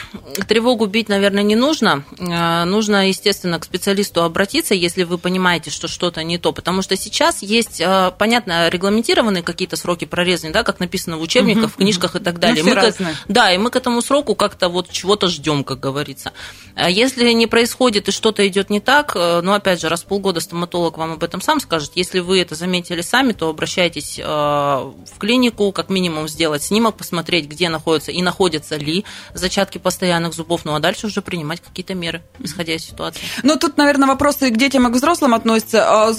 тревогу 0.48 0.86
бить, 0.86 1.08
наверное, 1.08 1.44
не 1.44 1.54
нужно. 1.54 2.04
Э, 2.18 2.64
нужно, 2.64 3.08
естественно, 3.08 3.60
к 3.60 3.64
специалисту 3.64 4.24
обратиться, 4.24 4.74
если 4.74 5.04
вы 5.04 5.18
понимаете, 5.18 5.70
что 5.70 5.86
что-то 5.86 6.24
не 6.24 6.38
то. 6.38 6.52
Потому 6.52 6.82
что 6.82 6.96
сейчас 6.96 7.42
есть, 7.54 7.80
э, 7.80 8.12
понятно, 8.18 8.68
регламентированные 8.68 9.42
какие-то 9.42 9.76
сроки 9.76 10.04
прорезания, 10.04 10.52
да, 10.52 10.62
как 10.62 10.80
написано 10.80 11.16
в 11.16 11.22
учебниках, 11.22 11.72
в 11.72 11.76
книжках 11.76 12.16
и 12.16 12.18
так 12.18 12.38
далее. 12.38 12.62
Ну, 12.62 12.74
мы 12.74 12.76
к, 12.76 12.94
да, 13.28 13.52
и 13.52 13.58
мы 13.58 13.70
к 13.70 13.76
этому 13.76 14.02
сроку 14.02 14.34
как-то 14.34 14.68
вот 14.68 14.90
чего-то 14.90 15.28
ждем, 15.28 15.64
как 15.64 15.80
говорится. 15.80 16.32
Если 16.76 17.30
не 17.32 17.46
происходит 17.46 18.08
и 18.08 18.12
что-то 18.12 18.46
идет 18.46 18.70
не 18.70 18.80
так, 18.80 19.14
ну, 19.14 19.52
опять 19.52 19.80
же, 19.80 19.88
раз 19.88 20.02
в 20.02 20.06
полгода 20.06 20.40
стоматолог 20.40 20.98
вам 20.98 21.12
об 21.12 21.24
этом 21.24 21.40
сам 21.40 21.60
скажет. 21.60 21.92
Если 21.94 22.20
вы 22.20 22.40
это 22.40 22.54
заметили 22.54 23.00
сами, 23.00 23.32
то 23.32 23.48
обращайтесь 23.48 24.18
в 24.18 25.18
клинику, 25.18 25.72
как 25.72 25.88
минимум 25.88 26.28
сделать 26.28 26.62
снимок, 26.62 26.96
посмотреть, 26.96 27.46
где 27.46 27.68
находятся 27.68 28.12
и 28.12 28.20
находятся 28.22 28.76
ли 28.76 29.04
зачатки 29.32 29.78
постоянных 29.78 30.34
зубов, 30.34 30.64
ну 30.64 30.74
а 30.74 30.80
дальше 30.80 31.06
уже 31.06 31.22
принимать 31.22 31.60
какие-то 31.60 31.94
меры, 31.94 32.22
исходя 32.40 32.74
из 32.74 32.84
ситуации. 32.84 33.22
Ну, 33.42 33.56
тут, 33.56 33.76
наверное, 33.76 34.08
вопросы 34.08 34.50
к 34.50 34.56
детям 34.56 34.88
и 34.88 34.90
к 34.90 34.94
взрослым 34.94 35.34
относятся. 35.34 36.08
А 36.08 36.12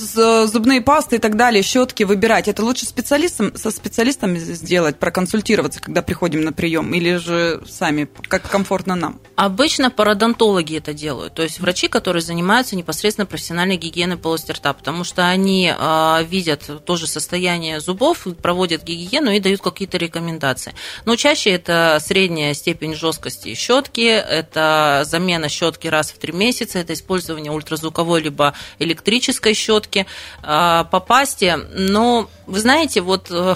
зубные 0.48 0.82
пасты 0.82 1.18
и 1.18 1.20
так 1.26 1.38
далее, 1.38 1.64
щетки 1.64 2.04
выбирать. 2.04 2.48
Это 2.48 2.64
лучше 2.64 2.86
специалистам, 2.86 3.58
со 3.58 3.72
специалистом 3.72 4.38
сделать, 4.38 5.00
проконсультироваться, 5.00 5.82
когда 5.82 6.04
приходим 6.04 6.42
на 6.42 6.54
прием, 6.54 6.94
или 6.94 7.16
же 7.16 7.64
сами, 7.68 8.08
как 8.28 8.44
комфортно 8.44 8.94
нам? 8.94 9.20
Обычно 9.36 9.90
пародонтологи 9.90 10.78
это 10.78 10.94
делают, 10.94 11.34
то 11.34 11.42
есть 11.42 11.60
врачи, 11.60 11.88
которые 11.88 12.22
занимаются 12.22 12.76
непосредственно 12.76 13.26
профессиональной 13.26 13.76
гигиеной 13.78 14.18
полости 14.18 14.52
рта, 14.52 14.72
потому 14.74 15.04
что 15.04 15.28
они 15.28 15.74
э, 15.76 16.24
видят 16.30 16.86
тоже 16.86 17.08
состояние 17.08 17.80
зубов, 17.80 18.28
проводят 18.40 18.84
гигиену 18.84 19.32
и 19.32 19.40
дают 19.40 19.62
какие-то 19.62 19.98
рекомендации. 19.98 20.76
Но 21.06 21.16
чаще 21.16 21.50
это 21.50 21.98
средняя 22.02 22.54
степень 22.54 22.94
жесткости 22.94 23.56
щетки, 23.56 24.06
это 24.06 25.02
замена 25.08 25.50
щетки 25.50 25.88
раз 25.88 26.12
в 26.12 26.20
три 26.20 26.34
месяца, 26.34 26.78
это 26.78 26.94
использование 26.94 27.52
ультразвуковой 27.52 28.22
либо 28.22 28.54
электрической 28.78 29.56
щетки 29.56 30.06
по 30.44 31.04
пасте. 31.16 31.56
Но 31.72 32.30
вы 32.46 32.60
знаете, 32.60 33.00
вот 33.00 33.32
э, 33.32 33.56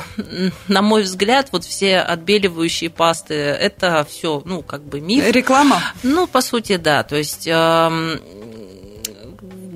на 0.70 0.82
мой 0.82 1.04
взгляд, 1.04 1.50
вот 1.52 1.66
все 1.66 1.98
отбеливающие 1.98 2.90
пасты, 2.90 3.34
это 3.34 4.08
все, 4.10 4.42
ну, 4.46 4.62
как 4.62 4.82
бы 4.82 5.02
миф. 5.02 5.30
Реклама? 5.30 5.82
Ну, 6.02 6.26
по 6.26 6.40
сути, 6.40 6.78
да. 6.78 7.04
То 7.04 7.18
есть 7.18 7.48
эм, 7.48 8.18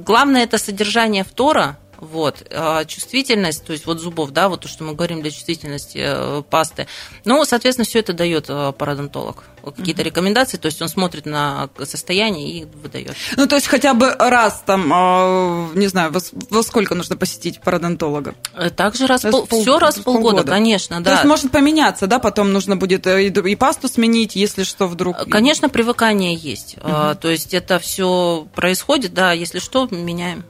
главное 0.05 0.43
это 0.43 0.57
содержание 0.57 1.25
фтора, 1.25 1.77
Вот. 1.99 2.45
А 2.51 2.85
чувствительность, 2.85 3.65
то 3.65 3.73
есть 3.73 3.85
вот 3.85 3.99
зубов, 3.99 4.31
да, 4.31 4.49
вот 4.49 4.61
то, 4.61 4.67
что 4.67 4.83
мы 4.83 4.93
говорим 4.93 5.21
для 5.21 5.31
чувствительности 5.31 5.99
э, 6.03 6.43
пасты. 6.49 6.87
Ну, 7.25 7.43
соответственно, 7.45 7.85
все 7.85 7.99
это 7.99 8.13
дает 8.13 8.45
э, 8.49 8.73
пародонтолог. 8.77 9.43
Какие-то 9.63 10.01
mm-hmm. 10.01 10.05
рекомендации, 10.05 10.57
то 10.57 10.65
есть 10.65 10.81
он 10.81 10.89
смотрит 10.89 11.25
на 11.25 11.69
состояние 11.85 12.49
и 12.49 12.65
выдает. 12.65 13.15
Ну, 13.37 13.47
то 13.47 13.55
есть 13.55 13.67
хотя 13.67 13.93
бы 13.93 14.09
раз 14.09 14.61
там, 14.65 14.91
а, 14.93 15.69
не 15.73 15.87
знаю, 15.87 16.13
во, 16.49 16.63
сколько 16.63 16.95
нужно 16.95 17.15
посетить 17.15 17.61
пародонтолога? 17.61 18.35
Э, 18.55 18.69
также 18.69 19.07
раз, 19.07 19.23
раз 19.23 19.31
пол, 19.31 19.45
пол, 19.45 19.61
все 19.61 19.79
раз 19.79 19.97
в 19.97 20.03
полгода, 20.03 20.37
полгода, 20.37 20.51
конечно, 20.51 20.99
да. 20.99 21.11
То 21.11 21.15
есть 21.15 21.25
может 21.25 21.51
поменяться, 21.51 22.07
да, 22.07 22.19
потом 22.19 22.51
нужно 22.51 22.75
будет 22.75 23.07
и, 23.07 23.27
и 23.27 23.55
пасту 23.55 23.87
сменить, 23.87 24.35
если 24.35 24.63
что 24.63 24.87
вдруг. 24.87 25.29
Конечно, 25.29 25.69
привыкание 25.69 26.35
есть. 26.35 26.75
Mm-hmm. 26.75 27.15
То 27.15 27.29
есть 27.29 27.53
это 27.53 27.79
все 27.79 28.45
происходит, 28.53 29.13
да, 29.13 29.31
если 29.31 29.59
что, 29.59 29.87
меняем. 29.89 30.43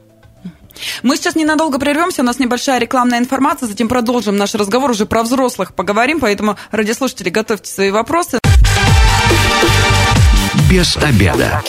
Мы 1.02 1.16
сейчас 1.16 1.34
ненадолго 1.34 1.78
прервемся, 1.78 2.22
у 2.22 2.24
нас 2.24 2.38
небольшая 2.38 2.78
рекламная 2.78 3.18
информация, 3.18 3.66
затем 3.66 3.88
продолжим 3.88 4.36
наш 4.36 4.54
разговор 4.54 4.90
уже 4.90 5.06
про 5.06 5.22
взрослых 5.22 5.74
поговорим, 5.74 6.20
поэтому, 6.20 6.56
радиослушатели, 6.70 7.30
готовьте 7.30 7.70
свои 7.70 7.90
вопросы. 7.90 8.38
Без 10.70 10.96
обеда. 10.96 11.62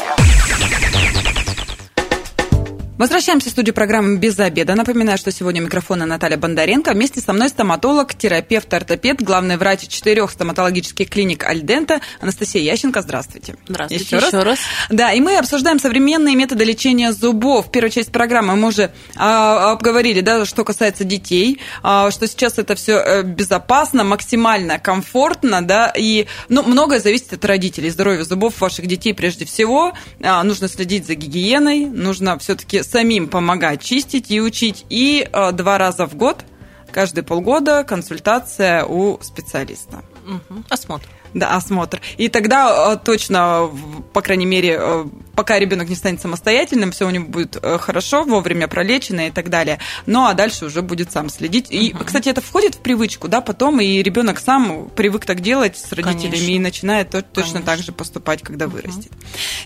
Возвращаемся 2.97 3.49
в 3.49 3.51
студию 3.51 3.75
программы 3.75 4.17
«Без 4.19 4.39
обеда». 4.39 4.73
Напоминаю, 4.73 5.17
что 5.17 5.29
сегодня 5.29 5.61
у 5.61 5.65
микрофона 5.65 6.05
Наталья 6.05 6.37
Бондаренко. 6.37 6.93
Вместе 6.93 7.19
со 7.19 7.33
мной 7.33 7.49
стоматолог, 7.49 8.15
терапевт, 8.15 8.73
ортопед, 8.73 9.21
главный 9.21 9.57
врач 9.57 9.85
четырех 9.89 10.31
стоматологических 10.31 11.09
клиник 11.09 11.43
«Альдента» 11.43 11.99
Анастасия 12.21 12.61
Ященко. 12.61 13.01
Здравствуйте. 13.01 13.57
Здравствуйте 13.67 14.01
еще, 14.01 14.15
еще 14.15 14.37
раз. 14.37 14.45
раз. 14.45 14.59
Да, 14.89 15.11
и 15.11 15.19
мы 15.19 15.35
обсуждаем 15.35 15.77
современные 15.77 16.35
методы 16.35 16.63
лечения 16.63 17.11
зубов. 17.11 17.69
Первую 17.69 17.91
часть 17.91 18.13
программы 18.13 18.55
мы 18.55 18.69
уже 18.69 18.93
а, 19.17 19.73
обговорили, 19.73 20.21
да, 20.21 20.45
что 20.45 20.63
касается 20.63 21.03
детей, 21.03 21.59
а, 21.83 22.11
что 22.11 22.29
сейчас 22.29 22.59
это 22.59 22.75
все 22.75 22.93
э, 22.93 23.23
безопасно, 23.23 24.05
максимально 24.05 24.79
комфортно, 24.79 25.61
да, 25.61 25.91
и 25.93 26.27
ну, 26.47 26.63
многое 26.63 27.01
зависит 27.01 27.33
от 27.33 27.43
родителей, 27.43 27.89
здоровья 27.89 28.23
зубов 28.23 28.61
ваших 28.61 28.87
детей 28.87 29.13
прежде 29.13 29.43
всего. 29.43 29.91
А, 30.21 30.41
нужно 30.43 30.69
следить 30.69 31.05
за 31.05 31.15
гигиеной, 31.15 31.87
нужно 31.87 32.39
все-таки 32.39 32.84
самим 32.85 33.27
помогать 33.27 33.81
чистить 33.81 34.31
и 34.31 34.41
учить. 34.41 34.85
И 34.89 35.27
э, 35.31 35.51
два 35.51 35.77
раза 35.77 36.05
в 36.05 36.15
год, 36.15 36.45
каждые 36.91 37.23
полгода, 37.23 37.83
консультация 37.83 38.85
у 38.85 39.21
специалиста. 39.21 40.03
Угу. 40.25 40.63
Осмотр. 40.69 41.07
Да, 41.35 41.57
осмотр. 41.57 41.99
И 42.15 42.29
тогда 42.29 42.93
э, 42.93 42.97
точно, 43.03 43.69
по 44.13 44.21
крайней 44.21 44.45
мере, 44.45 44.77
э, 44.79 45.05
пока 45.35 45.59
ребенок 45.59 45.89
не 45.89 45.95
станет 45.95 46.21
самостоятельным, 46.21 46.91
все 46.91 47.05
у 47.05 47.09
него 47.09 47.25
будет 47.25 47.57
э, 47.61 47.77
хорошо, 47.77 48.23
вовремя 48.23 48.69
пролечено 48.69 49.27
и 49.27 49.31
так 49.31 49.49
далее. 49.49 49.79
Ну 50.05 50.25
а 50.25 50.33
дальше 50.33 50.63
уже 50.63 50.81
будет 50.81 51.11
сам 51.11 51.27
следить. 51.27 51.67
И, 51.69 51.91
угу. 51.93 52.05
кстати, 52.05 52.29
это 52.29 52.39
входит 52.39 52.75
в 52.75 52.77
привычку, 52.79 53.27
да, 53.27 53.41
потом 53.41 53.81
и 53.81 54.01
ребенок 54.01 54.39
сам 54.39 54.89
привык 54.95 55.25
так 55.25 55.41
делать 55.41 55.75
с 55.75 55.91
родителями 55.91 56.31
Конечно. 56.31 56.51
и 56.51 56.59
начинает 56.59 57.09
точно 57.09 57.25
Конечно. 57.33 57.61
так 57.63 57.79
же 57.79 57.91
поступать, 57.91 58.41
когда 58.41 58.67
угу. 58.67 58.77
вырастет. 58.77 59.11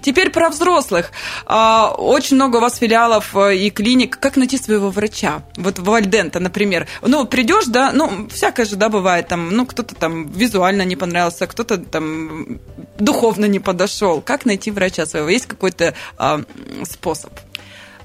Теперь 0.01 0.31
про 0.31 0.49
взрослых. 0.49 1.11
А, 1.45 1.93
очень 1.95 2.35
много 2.35 2.57
у 2.57 2.61
вас 2.61 2.77
филиалов 2.77 3.35
и 3.37 3.69
клиник. 3.69 4.17
Как 4.19 4.37
найти 4.37 4.57
своего 4.57 4.89
врача? 4.89 5.43
Вот 5.55 5.77
в 5.77 5.93
Альдента, 5.93 6.39
например. 6.39 6.87
Ну, 7.03 7.25
придешь, 7.25 7.65
да, 7.65 7.91
ну, 7.93 8.27
всякое 8.29 8.65
же, 8.65 8.75
да, 8.75 8.89
бывает, 8.89 9.27
там, 9.27 9.51
ну, 9.51 9.67
кто-то 9.67 9.93
там 9.93 10.27
визуально 10.31 10.81
не 10.81 10.95
понравился, 10.95 11.45
кто-то 11.59 11.77
там 11.77 12.59
духовно 12.97 13.45
не 13.45 13.59
подошел. 13.59 14.21
Как 14.21 14.45
найти 14.45 14.71
врача 14.71 15.05
своего? 15.05 15.27
Есть 15.27 15.45
какой-то 15.45 15.93
а, 16.17 16.41
способ? 16.83 17.33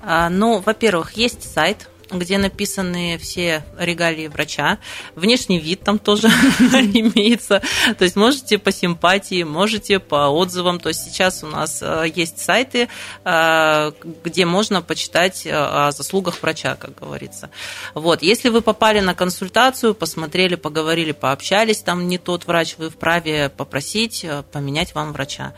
А, 0.03 0.29
ну, 0.29 0.59
во-первых, 0.59 1.13
есть 1.13 1.53
сайт 1.55 1.89
где 2.11 2.39
написаны 2.39 3.19
все 3.19 3.65
регалии 3.79 4.29
врача. 4.29 4.79
Внешний 5.15 5.59
вид 5.59 5.83
там 5.83 5.99
тоже 5.99 6.29
имеется. 6.63 7.63
То 7.99 8.05
есть 8.05 8.17
можете 8.17 8.59
по 8.59 8.73
симпатии, 8.73 9.43
можете 9.43 9.99
по 9.99 10.29
отзывам. 10.29 10.81
То 10.81 10.91
есть 10.91 11.05
сейчас 11.05 11.43
у 11.43 11.47
нас 11.47 11.81
э, 11.83 12.07
есть 12.15 12.39
сайты, 12.39 12.89
э, 13.25 13.93
где 14.25 14.45
можно 14.45 14.83
почитать 14.83 15.47
э, 15.47 15.53
о 15.53 15.93
заслугах 15.93 16.41
врача, 16.43 16.77
как 16.77 16.95
говорится. 16.95 17.51
Вот. 17.95 18.23
Если 18.23 18.49
вы 18.49 18.61
попали 18.61 19.01
на 19.01 19.15
консультацию, 19.15 19.95
посмотрели, 19.95 20.55
поговорили, 20.55 21.13
пообщались, 21.13 21.79
там 21.79 22.09
не 22.09 22.19
тот 22.19 22.47
врач, 22.47 22.77
вы 22.79 22.91
вправе 22.91 23.49
попросить 23.49 24.27
поменять 24.53 24.95
вам 24.95 25.13
врача. 25.13 25.55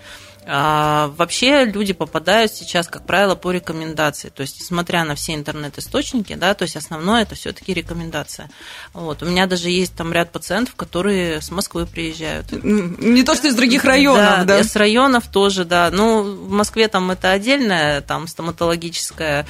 А, 0.48 1.08
вообще 1.16 1.64
люди 1.64 1.92
попадают 1.92 2.52
сейчас, 2.52 2.86
как 2.86 3.04
правило, 3.04 3.34
по 3.34 3.50
рекомендации. 3.50 4.28
То 4.28 4.42
есть, 4.42 4.60
несмотря 4.60 5.02
на 5.02 5.16
все 5.16 5.34
интернет-источники, 5.34 6.34
да, 6.34 6.54
то 6.54 6.62
есть 6.62 6.76
основное 6.76 7.22
это 7.22 7.34
все-таки 7.34 7.74
рекомендация. 7.74 8.48
Вот. 8.92 9.24
У 9.24 9.26
меня 9.26 9.46
даже 9.46 9.70
есть 9.70 9.94
там 9.96 10.12
ряд 10.12 10.30
пациентов, 10.30 10.76
которые 10.76 11.40
с 11.40 11.50
Москвы 11.50 11.84
приезжают. 11.84 12.52
Не 12.52 13.24
то, 13.24 13.34
что 13.34 13.48
из 13.48 13.56
других 13.56 13.84
районов, 13.84 14.46
да? 14.46 14.58
Да, 14.58 14.62
с 14.62 14.76
районов 14.76 15.26
тоже, 15.26 15.64
да. 15.64 15.90
Ну, 15.92 16.22
в 16.22 16.50
Москве 16.50 16.86
там 16.86 17.10
это 17.10 17.32
отдельная 17.32 18.00
там 18.00 18.28
стоматологическая 18.28 19.46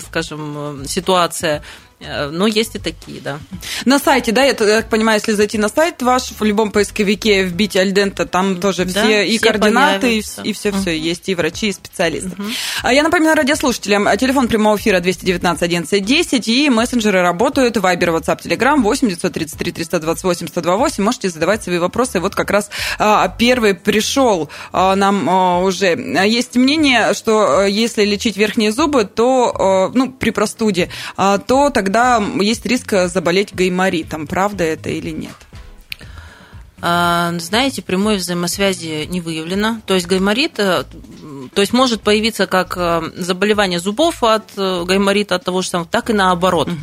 скажем, 0.00 0.84
ситуация. 0.86 1.62
Э, 2.00 2.28
но 2.30 2.46
есть 2.46 2.76
и 2.76 2.78
такие, 2.78 3.20
да. 3.20 3.40
На 3.84 3.98
сайте, 3.98 4.30
да, 4.30 4.44
я 4.44 4.54
так 4.54 4.88
понимаю, 4.88 5.18
если 5.18 5.32
зайти 5.32 5.58
на 5.58 5.68
сайт 5.68 6.00
ваш, 6.02 6.30
в 6.38 6.44
любом 6.44 6.70
поисковике 6.70 7.42
вбить 7.42 7.76
Альдента, 7.76 8.24
там 8.24 8.60
тоже 8.60 8.84
да, 8.84 9.02
все 9.02 9.26
и 9.26 9.38
все 9.38 9.46
координаты, 9.46 10.18
и 10.18 10.20
все-все 10.52 10.70
uh-huh. 10.70 10.96
есть, 10.96 11.28
и 11.28 11.34
врачи, 11.34 11.68
и 11.68 11.72
специалисты. 11.72 12.30
Uh-huh. 12.30 12.94
Я 12.94 13.02
напоминаю 13.02 13.36
радиослушателям, 13.36 14.08
телефон 14.16 14.46
прямого 14.46 14.76
эфира 14.76 15.00
219 15.00 15.62
11 15.62 16.04
10, 16.04 16.48
и 16.48 16.70
мессенджеры 16.70 17.20
работают, 17.22 17.76
Вайбер, 17.76 18.10
WhatsApp, 18.10 18.42
Telegram 18.44 18.80
8 18.80 19.08
933 19.08 19.72
328 19.72 20.46
128, 20.46 21.02
можете 21.02 21.30
задавать 21.30 21.64
свои 21.64 21.78
вопросы. 21.78 22.20
Вот 22.20 22.36
как 22.36 22.50
раз 22.50 22.70
а, 22.98 23.28
первый 23.28 23.74
пришел 23.74 24.48
а, 24.72 24.94
нам 24.94 25.28
уже. 25.64 25.98
Есть 26.26 26.56
мнение, 26.56 27.12
что 27.14 27.64
если 27.64 28.04
лечить 28.04 28.36
верхние 28.36 28.70
зубы, 28.70 29.04
то, 29.04 29.90
ну, 29.94 30.10
при 30.12 30.30
простуде, 30.30 30.90
то 31.16 31.70
тогда 31.70 31.87
тогда 31.88 32.22
есть 32.40 32.66
риск 32.66 32.94
заболеть 33.06 33.54
гайморитом. 33.54 34.26
Правда 34.26 34.62
это 34.62 34.90
или 34.90 35.10
нет? 35.10 35.32
А, 36.80 37.32
знаете, 37.38 37.82
прямой 37.82 38.18
взаимосвязи 38.18 39.06
не 39.08 39.20
выявлено. 39.20 39.80
То 39.86 39.94
есть 39.94 40.06
гайморит, 40.06 40.58
э, 40.58 40.84
то 41.54 41.60
есть 41.60 41.72
может 41.72 42.02
появиться 42.02 42.46
как 42.46 42.74
э, 42.76 43.10
заболевание 43.16 43.80
зубов 43.80 44.22
от 44.22 44.44
э, 44.56 44.84
гайморита, 44.86 45.36
от 45.36 45.44
того 45.44 45.62
же 45.62 45.68
самого, 45.70 45.88
так 45.90 46.10
и 46.10 46.12
наоборот. 46.12 46.68
Угу. 46.68 46.76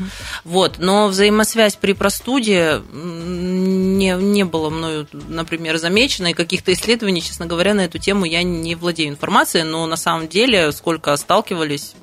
Вот. 0.44 0.80
Но 0.80 1.08
взаимосвязь 1.08 1.76
при 1.76 1.94
простуде 1.94 2.82
не, 2.92 4.18
не 4.20 4.44
было 4.44 4.70
мною, 4.70 5.08
например, 5.14 5.78
замечено, 5.78 6.28
и 6.28 6.34
каких-то 6.34 6.74
исследований, 6.74 7.22
честно 7.22 7.46
говоря, 7.46 7.74
на 7.74 7.86
эту 7.86 8.00
тему 8.00 8.26
я 8.26 8.44
не 8.44 8.76
владею 8.76 9.10
информацией, 9.10 9.64
но 9.64 9.86
на 9.86 9.98
самом 9.98 10.28
деле, 10.28 10.74
сколько 10.74 11.16
сталкивались, 11.16 11.94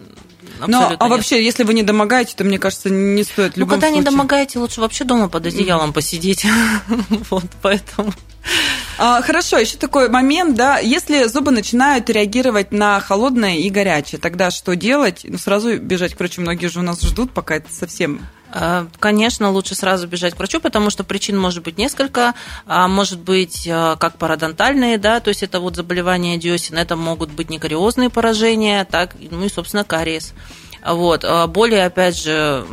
ну, 0.66 0.96
а 0.98 1.08
вообще, 1.08 1.44
если 1.44 1.64
вы 1.64 1.74
не 1.74 1.82
домогаете, 1.82 2.34
то, 2.36 2.44
мне 2.44 2.58
кажется, 2.58 2.90
не 2.90 3.24
стоит 3.24 3.54
в 3.54 3.56
Ну, 3.56 3.66
когда 3.66 3.90
не 3.90 4.02
домогаете, 4.02 4.58
лучше 4.58 4.80
вообще 4.80 5.04
дома 5.04 5.28
под 5.28 5.46
одеялом 5.46 5.92
посидеть. 5.92 6.46
вот, 7.30 7.44
поэтому... 7.60 8.12
А, 8.98 9.22
хорошо, 9.22 9.58
еще 9.58 9.78
такой 9.78 10.08
момент, 10.08 10.56
да, 10.56 10.78
если 10.78 11.24
зубы 11.24 11.50
начинают 11.50 12.10
реагировать 12.10 12.72
на 12.72 13.00
холодное 13.00 13.56
и 13.56 13.70
горячее, 13.70 14.20
тогда 14.20 14.50
что 14.50 14.76
делать? 14.76 15.22
Ну, 15.24 15.38
сразу 15.38 15.78
бежать 15.78 16.18
врачу, 16.18 16.40
многие 16.40 16.66
же 16.66 16.80
у 16.80 16.82
нас 16.82 17.00
ждут, 17.00 17.32
пока 17.32 17.56
это 17.56 17.72
совсем 17.72 18.20
а, 18.50 18.86
Конечно, 19.00 19.50
лучше 19.50 19.74
сразу 19.74 20.06
бежать 20.06 20.34
к 20.34 20.38
врачу, 20.38 20.60
потому 20.60 20.90
что 20.90 21.04
причин 21.04 21.38
может 21.38 21.62
быть 21.62 21.78
несколько. 21.78 22.34
А, 22.66 22.86
может 22.86 23.20
быть, 23.20 23.64
как 23.66 24.18
парадонтальные, 24.18 24.98
да, 24.98 25.20
то 25.20 25.28
есть 25.28 25.42
это 25.42 25.58
вот 25.58 25.74
заболевание 25.74 26.36
десен, 26.36 26.76
это 26.76 26.96
могут 26.96 27.30
быть 27.30 27.50
некариозные 27.50 28.10
поражения, 28.10 28.84
так, 28.84 29.16
ну 29.30 29.44
и, 29.44 29.48
собственно, 29.48 29.84
кариес. 29.84 30.34
Вот. 30.84 31.24
Более, 31.48 31.86
опять 31.86 32.18
же, 32.18 32.64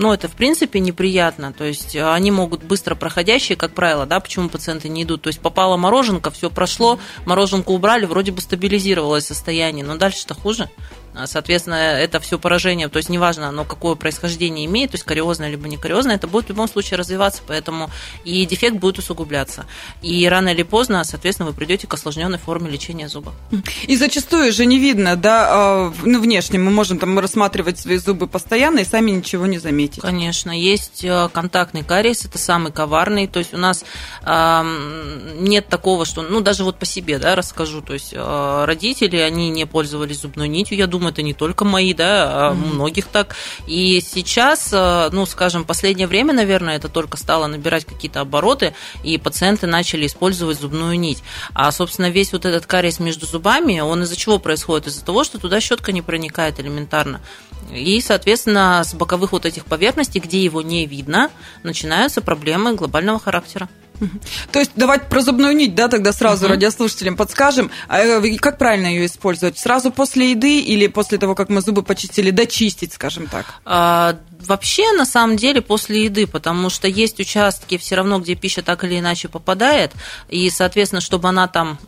ну, 0.00 0.14
это 0.14 0.28
в 0.28 0.32
принципе 0.32 0.80
неприятно. 0.80 1.52
То 1.52 1.64
есть 1.64 1.94
э, 1.94 2.10
они 2.10 2.30
могут 2.30 2.62
быстро 2.62 2.94
проходящие, 2.94 3.56
как 3.56 3.74
правило, 3.74 4.06
да, 4.06 4.18
почему 4.18 4.48
пациенты 4.48 4.88
не 4.88 5.02
идут. 5.02 5.22
То 5.22 5.28
есть 5.28 5.40
попала 5.40 5.76
мороженка, 5.76 6.30
все 6.30 6.48
прошло, 6.48 6.98
мороженку 7.26 7.74
убрали, 7.74 8.06
вроде 8.06 8.32
бы 8.32 8.40
стабилизировалось 8.40 9.26
состояние, 9.26 9.84
но 9.84 9.96
дальше-то 9.96 10.32
хуже. 10.32 10.70
А, 11.14 11.26
соответственно, 11.26 11.74
это 11.74 12.20
все 12.20 12.38
поражение, 12.38 12.88
то 12.88 12.98
есть 12.98 13.08
неважно, 13.08 13.48
оно 13.48 13.64
какое 13.64 13.96
происхождение 13.96 14.66
имеет, 14.66 14.92
то 14.92 14.94
есть 14.94 15.04
кариозное 15.04 15.48
либо 15.48 15.66
не 15.66 15.76
кариозное, 15.76 16.14
это 16.14 16.28
будет 16.28 16.46
в 16.46 16.48
любом 16.50 16.68
случае 16.68 16.98
развиваться, 16.98 17.42
поэтому 17.46 17.90
и 18.24 18.46
дефект 18.46 18.76
будет 18.76 18.98
усугубляться. 18.98 19.66
И 20.02 20.28
рано 20.28 20.50
или 20.50 20.62
поздно, 20.62 21.02
соответственно, 21.02 21.48
вы 21.48 21.54
придете 21.54 21.86
к 21.86 21.94
осложненной 21.94 22.38
форме 22.38 22.70
лечения 22.70 23.08
зуба. 23.08 23.32
И 23.86 23.96
зачастую 23.96 24.52
же 24.52 24.66
не 24.66 24.78
видно, 24.78 25.16
да, 25.16 25.48
а, 25.50 25.92
ну, 26.04 26.20
внешне 26.20 26.58
мы 26.58 26.70
можем 26.70 26.98
там 26.98 27.18
рассматривать 27.18 27.78
свои 27.80 27.96
зубы 27.96 28.28
постоянно 28.28 28.80
и 28.80 28.84
сами 28.84 29.10
ничего 29.10 29.46
не 29.46 29.58
заметить. 29.58 30.02
Конечно, 30.02 30.50
есть 30.56 31.04
э, 31.04 31.28
контактный 31.32 31.82
кариес, 31.82 32.24
это 32.24 32.38
самый 32.38 32.72
коварный, 32.72 33.26
то 33.26 33.40
есть 33.40 33.52
у 33.52 33.58
нас 33.58 33.84
э, 34.22 35.34
нет 35.40 35.66
такого, 35.66 36.04
что, 36.04 36.22
ну, 36.22 36.40
даже 36.40 36.62
вот 36.62 36.78
по 36.78 36.86
себе, 36.86 37.18
да, 37.18 37.34
расскажу, 37.34 37.82
то 37.82 37.94
есть 37.94 38.12
э, 38.12 38.64
родители, 38.64 39.16
они 39.16 39.50
не 39.50 39.66
пользовались 39.66 40.20
зубной 40.20 40.48
нитью, 40.48 40.78
я 40.78 40.86
думаю, 40.86 40.99
причем 41.00 41.08
это 41.08 41.22
не 41.22 41.34
только 41.34 41.64
мои, 41.64 41.94
да, 41.94 42.48
а 42.48 42.52
mm-hmm. 42.52 42.74
многих 42.74 43.06
так. 43.06 43.36
И 43.66 44.00
сейчас, 44.00 44.70
э, 44.72 45.08
ну, 45.12 45.26
скажем, 45.26 45.64
последнее 45.64 46.06
время, 46.06 46.34
наверное, 46.34 46.76
это 46.76 46.88
только 46.88 47.16
стало 47.16 47.46
набирать 47.46 47.84
какие-то 47.84 48.20
обороты, 48.20 48.74
и 49.02 49.18
пациенты 49.18 49.66
начали 49.66 50.06
использовать 50.06 50.60
зубную 50.60 50.98
нить. 50.98 51.22
А, 51.54 51.70
собственно, 51.72 52.10
весь 52.10 52.32
вот 52.32 52.44
этот 52.44 52.66
кариес 52.66 53.00
между 53.00 53.26
зубами, 53.26 53.80
он 53.80 54.02
из-за 54.02 54.16
чего 54.16 54.38
происходит? 54.38 54.88
Из-за 54.88 55.04
того, 55.04 55.24
что 55.24 55.38
туда 55.38 55.60
щетка 55.60 55.92
не 55.92 56.02
проникает 56.02 56.60
элементарно. 56.60 57.20
И, 57.72 58.00
соответственно, 58.00 58.82
с 58.84 58.94
боковых 58.94 59.32
вот 59.32 59.46
этих 59.46 59.64
поверхностей, 59.64 60.20
где 60.20 60.42
его 60.42 60.60
не 60.60 60.86
видно, 60.86 61.30
начинаются 61.62 62.20
проблемы 62.20 62.74
глобального 62.74 63.18
характера. 63.18 63.68
То 64.52 64.58
есть 64.58 64.72
давайте 64.76 65.04
про 65.06 65.20
зубную 65.20 65.54
нить, 65.54 65.74
да, 65.74 65.88
тогда 65.88 66.12
сразу 66.12 66.44
угу. 66.44 66.54
радиослушателям 66.54 67.16
подскажем. 67.16 67.70
А 67.88 68.00
э, 68.00 68.36
как 68.36 68.58
правильно 68.58 68.86
ее 68.86 69.06
использовать? 69.06 69.58
Сразу 69.58 69.90
после 69.90 70.30
еды 70.30 70.60
или 70.60 70.86
после 70.86 71.18
того, 71.18 71.34
как 71.34 71.48
мы 71.48 71.60
зубы 71.60 71.82
почистили, 71.82 72.30
дочистить, 72.30 72.92
скажем 72.92 73.26
так? 73.26 73.46
А, 73.64 74.16
вообще, 74.46 74.92
на 74.92 75.04
самом 75.04 75.36
деле, 75.36 75.60
после 75.60 76.04
еды, 76.04 76.26
потому 76.26 76.70
что 76.70 76.88
есть 76.88 77.20
участки 77.20 77.78
все 77.78 77.96
равно, 77.96 78.18
где 78.18 78.34
пища 78.34 78.62
так 78.62 78.84
или 78.84 78.98
иначе 78.98 79.28
попадает, 79.28 79.92
и, 80.28 80.48
соответственно, 80.50 81.00
чтобы 81.00 81.28
она 81.28 81.48
там 81.48 81.78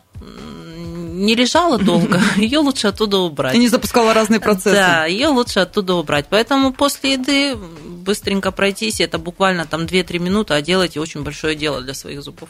не 1.13 1.35
лежала 1.35 1.77
долго, 1.77 2.21
ее 2.37 2.59
лучше 2.59 2.87
оттуда 2.87 3.17
убрать. 3.17 3.55
И 3.55 3.57
не 3.57 3.69
запускала 3.69 4.13
разные 4.13 4.39
процессы. 4.39 4.75
Да, 4.75 5.05
ее 5.05 5.27
лучше 5.27 5.59
оттуда 5.59 5.95
убрать. 5.95 6.25
Поэтому 6.29 6.73
после 6.73 7.13
еды 7.13 7.57
быстренько 8.03 8.51
пройтись, 8.51 9.01
это 9.01 9.17
буквально 9.17 9.65
там 9.65 9.81
2-3 9.81 10.19
минуты, 10.19 10.53
а 10.53 10.61
делайте 10.61 10.99
очень 10.99 11.23
большое 11.23 11.55
дело 11.55 11.81
для 11.81 11.93
своих 11.93 12.21
зубов. 12.21 12.49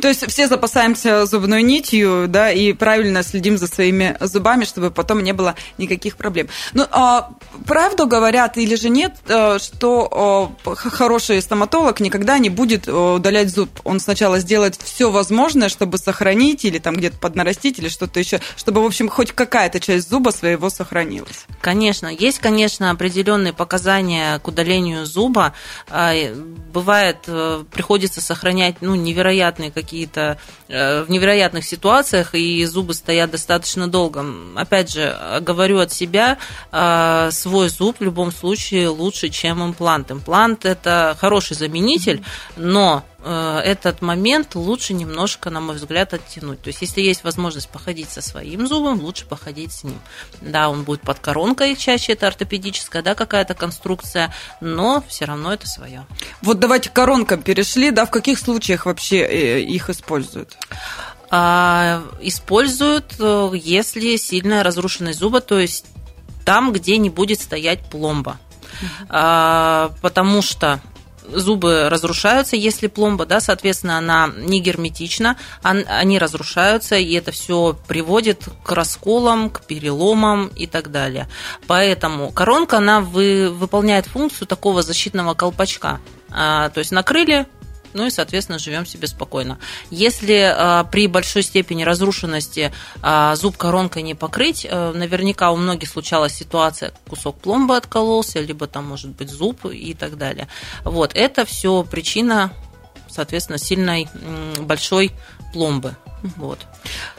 То 0.00 0.08
есть 0.08 0.26
все 0.28 0.46
запасаемся 0.48 1.26
зубной 1.26 1.62
нитью, 1.62 2.26
да, 2.28 2.50
и 2.50 2.72
правильно 2.72 3.22
следим 3.22 3.58
за 3.58 3.66
своими 3.66 4.16
зубами, 4.20 4.64
чтобы 4.64 4.90
потом 4.90 5.22
не 5.22 5.32
было 5.32 5.54
никаких 5.78 6.16
проблем. 6.16 6.48
Ну, 6.74 6.86
а, 6.90 7.30
правду 7.66 8.06
говорят 8.06 8.56
или 8.56 8.74
же 8.74 8.88
нет, 8.88 9.14
э, 9.26 9.58
что 9.58 10.52
хороший 10.64 11.40
стоматолог 11.42 12.00
никогда 12.00 12.38
не 12.38 12.50
будет 12.50 12.88
удалять 12.88 13.50
зуб. 13.50 13.70
Он 13.84 14.00
сначала 14.00 14.38
сделает 14.40 14.76
все 14.76 15.10
возможное, 15.10 15.68
чтобы 15.68 15.98
сохранить 15.98 16.64
или 16.64 16.78
там 16.78 16.96
где-то 16.96 17.18
поднарастить 17.18 17.78
или 17.78 17.88
что-то 17.88 18.20
еще, 18.20 18.40
чтобы, 18.56 18.82
в 18.82 18.86
общем, 18.86 19.08
хоть 19.08 19.32
какая-то 19.32 19.80
часть 19.80 20.10
зуба 20.10 20.30
своего 20.30 20.70
сохранилась. 20.70 21.46
Конечно, 21.60 22.06
есть, 22.06 22.38
конечно, 22.38 22.90
определенные 22.90 23.52
показания 23.52 24.38
к 24.38 24.48
удалению 24.48 24.65
зуба. 25.04 25.54
А, 25.88 26.14
бывает, 26.72 27.18
э, 27.26 27.64
приходится 27.70 28.20
сохранять 28.20 28.76
ну, 28.80 28.94
невероятные 28.94 29.70
какие-то, 29.70 30.38
э, 30.68 31.02
в 31.02 31.10
невероятных 31.10 31.64
ситуациях, 31.64 32.34
и 32.34 32.64
зубы 32.64 32.94
стоят 32.94 33.30
достаточно 33.30 33.88
долго. 33.88 34.24
Опять 34.56 34.92
же, 34.92 35.16
говорю 35.40 35.78
от 35.78 35.92
себя, 35.92 36.38
а, 36.72 37.30
свой 37.30 37.68
зуб 37.68 37.96
в 38.00 38.02
любом 38.02 38.32
случае 38.32 38.88
лучше, 38.88 39.28
чем 39.28 39.64
имплант. 39.64 40.10
Имплант– 40.10 40.64
это 40.64 41.16
хороший 41.18 41.56
заменитель, 41.56 42.22
но 42.56 43.04
Э, 43.15 43.15
этот 43.24 44.02
момент 44.02 44.54
лучше 44.54 44.94
немножко, 44.94 45.50
на 45.50 45.60
мой 45.60 45.76
взгляд, 45.76 46.14
оттянуть. 46.14 46.62
То 46.62 46.68
есть, 46.68 46.82
если 46.82 47.00
есть 47.00 47.24
возможность 47.24 47.68
походить 47.68 48.08
со 48.08 48.20
своим 48.20 48.66
зубом, 48.66 49.00
лучше 49.00 49.26
походить 49.26 49.72
с 49.72 49.84
ним. 49.84 49.98
Да, 50.40 50.68
он 50.68 50.84
будет 50.84 51.00
под 51.00 51.18
коронкой, 51.18 51.76
чаще 51.76 52.12
это 52.12 52.28
ортопедическая, 52.28 53.02
да, 53.02 53.14
какая-то 53.14 53.54
конструкция, 53.54 54.32
но 54.60 55.02
все 55.08 55.24
равно 55.24 55.52
это 55.52 55.66
свое. 55.66 56.06
Вот 56.42 56.60
давайте 56.60 56.90
к 56.90 56.92
коронкам 56.92 57.42
перешли, 57.42 57.90
да, 57.90 58.06
в 58.06 58.10
каких 58.10 58.38
случаях 58.38 58.86
вообще 58.86 59.18
э, 59.18 59.60
их 59.60 59.90
используют? 59.90 60.56
А, 61.30 62.02
используют, 62.20 63.16
э, 63.18 63.50
если 63.54 64.16
сильная 64.16 64.62
разрушенность 64.62 65.18
зуба, 65.18 65.40
то 65.40 65.58
есть 65.58 65.86
там, 66.44 66.72
где 66.72 66.96
не 66.98 67.10
будет 67.10 67.40
стоять 67.40 67.90
пломба. 67.90 68.38
А, 69.08 69.92
потому 70.02 70.42
что 70.42 70.80
зубы 71.32 71.88
разрушаются, 71.88 72.56
если 72.56 72.86
пломба, 72.86 73.26
да, 73.26 73.40
соответственно, 73.40 73.98
она 73.98 74.30
не 74.36 74.60
герметична, 74.60 75.36
они 75.62 76.18
разрушаются, 76.18 76.96
и 76.96 77.12
это 77.14 77.32
все 77.32 77.76
приводит 77.86 78.48
к 78.62 78.72
расколам, 78.72 79.50
к 79.50 79.62
переломам 79.62 80.48
и 80.48 80.66
так 80.66 80.90
далее. 80.90 81.28
Поэтому 81.66 82.30
коронка, 82.30 82.78
она 82.78 83.00
вы, 83.00 83.50
выполняет 83.50 84.06
функцию 84.06 84.46
такого 84.46 84.82
защитного 84.82 85.34
колпачка. 85.34 86.00
А, 86.30 86.70
то 86.70 86.80
есть 86.80 86.92
накрыли, 86.92 87.46
ну 87.94 88.06
и, 88.06 88.10
соответственно, 88.10 88.58
живем 88.58 88.86
себе 88.86 89.08
спокойно. 89.08 89.58
Если 89.90 90.52
а, 90.54 90.84
при 90.84 91.06
большой 91.06 91.42
степени 91.42 91.82
разрушенности 91.82 92.72
а, 93.02 93.34
зуб 93.36 93.56
коронкой 93.56 94.02
не 94.02 94.14
покрыть, 94.14 94.66
а, 94.68 94.92
наверняка 94.92 95.50
у 95.50 95.56
многих 95.56 95.88
случалась 95.88 96.34
ситуация, 96.34 96.92
кусок 97.08 97.38
пломбы 97.38 97.76
откололся, 97.76 98.40
либо 98.40 98.66
там 98.66 98.86
может 98.86 99.10
быть 99.10 99.30
зуб 99.30 99.66
и 99.66 99.94
так 99.94 100.16
далее. 100.18 100.48
Вот, 100.84 101.12
это 101.14 101.44
все 101.44 101.82
причина, 101.84 102.52
соответственно, 103.08 103.58
сильной 103.58 104.08
большой 104.60 105.12
пломбы. 105.52 105.96
Вот. 106.36 106.58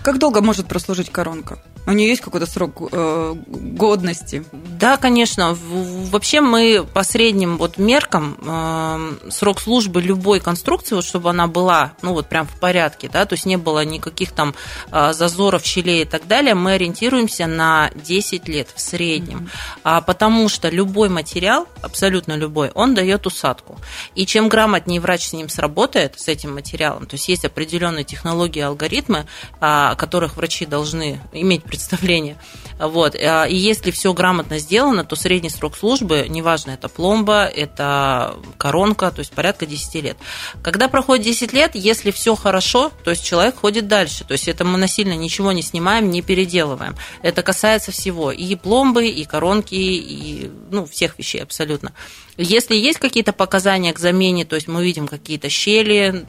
Как 0.01 0.19
долго 0.19 0.41
может 0.41 0.67
прослужить 0.67 1.12
коронка? 1.12 1.60
У 1.88 1.93
нее 1.93 2.10
есть 2.10 2.21
какой-то 2.21 2.45
срок 2.45 2.89
э, 2.91 3.36
годности? 3.47 4.43
Да, 4.51 4.97
конечно. 4.97 5.58
Вообще 5.58 6.41
мы 6.41 6.86
по 6.93 7.03
средним 7.03 7.58
вот 7.58 7.77
меркам 7.77 8.38
э, 8.45 9.30
срок 9.30 9.62
службы 9.62 10.01
любой 10.01 10.41
конструкции, 10.41 10.95
вот, 10.95 11.06
чтобы 11.06 11.30
она 11.30 11.47
была, 11.47 11.93
ну 12.01 12.12
вот 12.12 12.27
прям 12.27 12.45
в 12.45 12.60
порядке, 12.60 13.10
да, 13.12 13.25
то 13.25 13.34
есть 13.34 13.45
не 13.45 13.56
было 13.56 13.86
никаких 13.86 14.34
там 14.34 14.53
э, 14.91 15.13
зазоров, 15.13 15.63
щелей 15.63 16.01
и 16.01 16.06
так 16.06 16.27
далее, 16.27 16.56
мы 16.56 16.73
ориентируемся 16.73 17.47
на 17.47 17.89
10 17.95 18.49
лет 18.49 18.67
в 18.75 18.82
среднем. 18.82 19.38
Mm-hmm. 19.38 19.80
А, 19.84 20.01
потому 20.01 20.49
что 20.49 20.67
любой 20.67 21.08
материал, 21.08 21.69
абсолютно 21.82 22.36
любой, 22.36 22.69
он 22.75 22.95
дает 22.95 23.25
усадку. 23.25 23.80
И 24.13 24.25
чем 24.25 24.49
грамотнее 24.49 24.99
врач 24.99 25.30
с 25.30 25.34
ним 25.34 25.47
сработает, 25.47 26.19
с 26.19 26.27
этим 26.27 26.53
материалом, 26.53 27.06
то 27.06 27.13
есть 27.13 27.30
есть 27.30 27.45
определенные 27.45 28.03
технологии, 28.03 28.60
алгоритмы, 28.60 29.25
о 29.60 29.96
которых 29.96 30.38
врачи 30.38 30.65
должны 30.65 31.20
иметь 31.32 31.63
представление. 31.63 32.38
Вот. 32.80 33.15
А, 33.15 33.46
и 33.46 33.56
если 33.56 33.91
все 33.91 34.13
грамотно 34.13 34.60
сделано, 34.60 35.04
то 35.04 35.15
средний 35.15 35.50
срок 35.50 35.76
службы, 35.76 36.26
неважно, 36.30 36.72
это 36.72 36.89
пломба, 36.89 37.46
это 37.46 38.36
коронка, 38.58 39.12
то 39.12 39.20
есть 39.20 39.32
порядка 39.32 39.65
10 39.65 40.04
лет. 40.04 40.17
Когда 40.62 40.88
проходит 40.88 41.26
10 41.26 41.54
лет, 41.54 41.72
если 41.74 42.12
все 42.12 42.36
хорошо, 42.36 42.91
то 43.04 43.10
есть 43.12 43.26
человек 43.26 43.60
ходит 43.60 43.88
дальше. 43.88 44.24
То 44.26 44.34
есть 44.34 44.48
это 44.48 44.63
мы 44.63 44.78
насильно 44.78 45.13
ничего 45.13 45.52
не 45.52 45.62
снимаем, 45.62 46.10
не 46.12 46.22
переделываем. 46.22 46.96
Это 47.24 47.41
касается 47.41 47.91
всего. 47.91 48.32
И 48.32 48.56
пломбы, 48.56 49.08
и 49.08 49.26
коронки, 49.26 49.76
и 49.76 50.52
ну, 50.70 50.86
всех 50.86 51.17
вещей 51.17 51.41
абсолютно. 51.41 51.93
Если 52.38 52.76
есть 52.76 53.00
какие-то 53.00 53.34
показания 53.34 53.91
к 53.93 54.00
замене, 54.00 54.46
то 54.46 54.56
есть 54.56 54.67
мы 54.67 54.84
видим 54.84 55.08
какие-то 55.08 55.50
щели, 55.50 56.24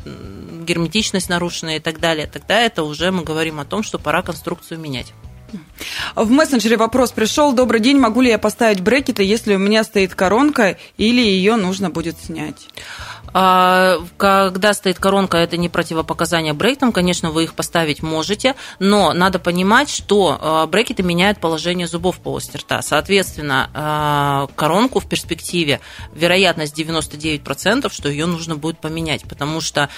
герметичность 0.64 1.28
нарушена 1.28 1.76
и 1.76 1.80
так 1.80 2.00
далее, 2.00 2.26
тогда 2.26 2.60
это 2.60 2.82
уже 2.82 3.10
мы 3.18 3.24
говорим 3.24 3.58
о 3.58 3.64
том, 3.64 3.82
что 3.82 3.98
пора 3.98 4.22
конструкцию 4.22 4.78
менять. 4.78 5.12
В 6.14 6.30
мессенджере 6.30 6.76
вопрос 6.76 7.10
пришел. 7.10 7.52
Добрый 7.52 7.80
день, 7.80 7.98
могу 7.98 8.20
ли 8.20 8.30
я 8.30 8.38
поставить 8.38 8.80
брекеты, 8.80 9.22
если 9.22 9.54
у 9.54 9.58
меня 9.58 9.82
стоит 9.82 10.14
коронка 10.14 10.76
или 10.98 11.20
ее 11.20 11.56
нужно 11.56 11.90
будет 11.90 12.16
снять? 12.18 12.68
А, 13.32 13.98
когда 14.16 14.72
стоит 14.74 14.98
коронка, 14.98 15.38
это 15.38 15.56
не 15.56 15.68
противопоказание 15.68 16.52
брекетам, 16.52 16.92
конечно, 16.92 17.30
вы 17.30 17.44
их 17.44 17.54
поставить 17.54 18.02
можете, 18.02 18.54
но 18.78 19.12
надо 19.12 19.38
понимать, 19.38 19.90
что 19.90 20.38
а, 20.40 20.66
брекеты 20.66 21.02
меняют 21.02 21.40
положение 21.40 21.86
зубов 21.86 22.16
в 22.16 22.20
полости 22.20 22.56
рта. 22.56 22.82
Соответственно, 22.82 23.70
а, 23.74 24.48
коронку 24.56 25.00
в 25.00 25.08
перспективе 25.08 25.80
вероятность 26.12 26.78
99%, 26.78 27.92
что 27.92 28.08
ее 28.08 28.26
нужно 28.26 28.56
будет 28.56 28.78
поменять, 28.78 29.24
потому 29.28 29.60
что 29.60 29.88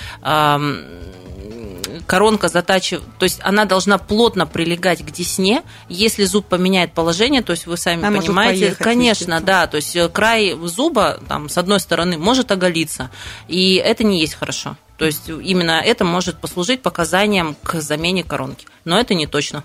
коронка 2.06 2.48
затачивает, 2.48 3.04
то 3.18 3.24
есть 3.24 3.40
она 3.42 3.64
должна 3.64 3.98
плотно 3.98 4.46
прилегать 4.46 5.04
к 5.04 5.10
десне. 5.10 5.62
Если 5.88 6.24
зуб 6.24 6.46
поменяет 6.46 6.92
положение, 6.92 7.42
то 7.42 7.52
есть 7.52 7.66
вы 7.66 7.76
сами 7.76 8.04
она 8.04 8.20
понимаете, 8.20 8.60
поехать, 8.60 8.78
конечно, 8.78 9.40
да, 9.40 9.66
то 9.66 9.76
есть 9.76 9.94
э, 9.96 10.08
край 10.08 10.56
зуба 10.64 11.20
там 11.28 11.48
с 11.48 11.58
одной 11.58 11.80
стороны 11.80 12.18
может 12.18 12.50
оголиться, 12.50 13.10
и 13.48 13.74
это 13.74 14.04
не 14.04 14.20
есть 14.20 14.34
хорошо. 14.34 14.76
То 15.00 15.06
есть 15.06 15.28
именно 15.28 15.80
это 15.80 16.04
может 16.04 16.40
послужить 16.40 16.82
показанием 16.82 17.56
к 17.62 17.80
замене 17.80 18.22
коронки. 18.22 18.66
Но 18.84 19.00
это 19.00 19.14
не 19.14 19.26
точно. 19.26 19.64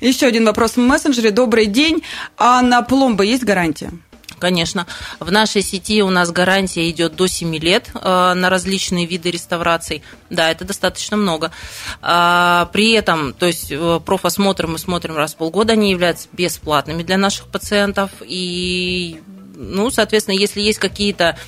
Еще 0.00 0.26
один 0.26 0.44
вопрос 0.44 0.76
в 0.76 0.80
мессенджере. 0.80 1.32
Добрый 1.32 1.66
день. 1.66 2.04
А 2.36 2.62
на 2.62 2.82
пломбы 2.82 3.26
есть 3.26 3.42
гарантия? 3.42 3.90
Конечно. 4.38 4.86
В 5.20 5.30
нашей 5.30 5.62
сети 5.62 6.02
у 6.02 6.10
нас 6.10 6.32
гарантия 6.32 6.90
идет 6.90 7.14
до 7.14 7.28
7 7.28 7.56
лет 7.56 7.90
э, 7.94 8.34
на 8.34 8.50
различные 8.50 9.06
виды 9.06 9.30
реставраций. 9.30 10.02
Да, 10.30 10.50
это 10.50 10.64
достаточно 10.64 11.16
много. 11.16 11.52
А, 12.00 12.68
при 12.72 12.92
этом, 12.92 13.34
то 13.34 13.46
есть 13.46 13.70
э, 13.70 14.00
профосмотр 14.04 14.66
мы 14.66 14.78
смотрим 14.78 15.16
раз 15.16 15.34
в 15.34 15.36
полгода, 15.36 15.74
они 15.74 15.92
являются 15.92 16.28
бесплатными 16.32 17.04
для 17.04 17.18
наших 17.18 17.46
пациентов. 17.46 18.10
И 18.20 19.20
ну, 19.54 19.90
соответственно, 19.90 20.36
если 20.36 20.60
есть 20.60 20.78
какие-то 20.78 21.38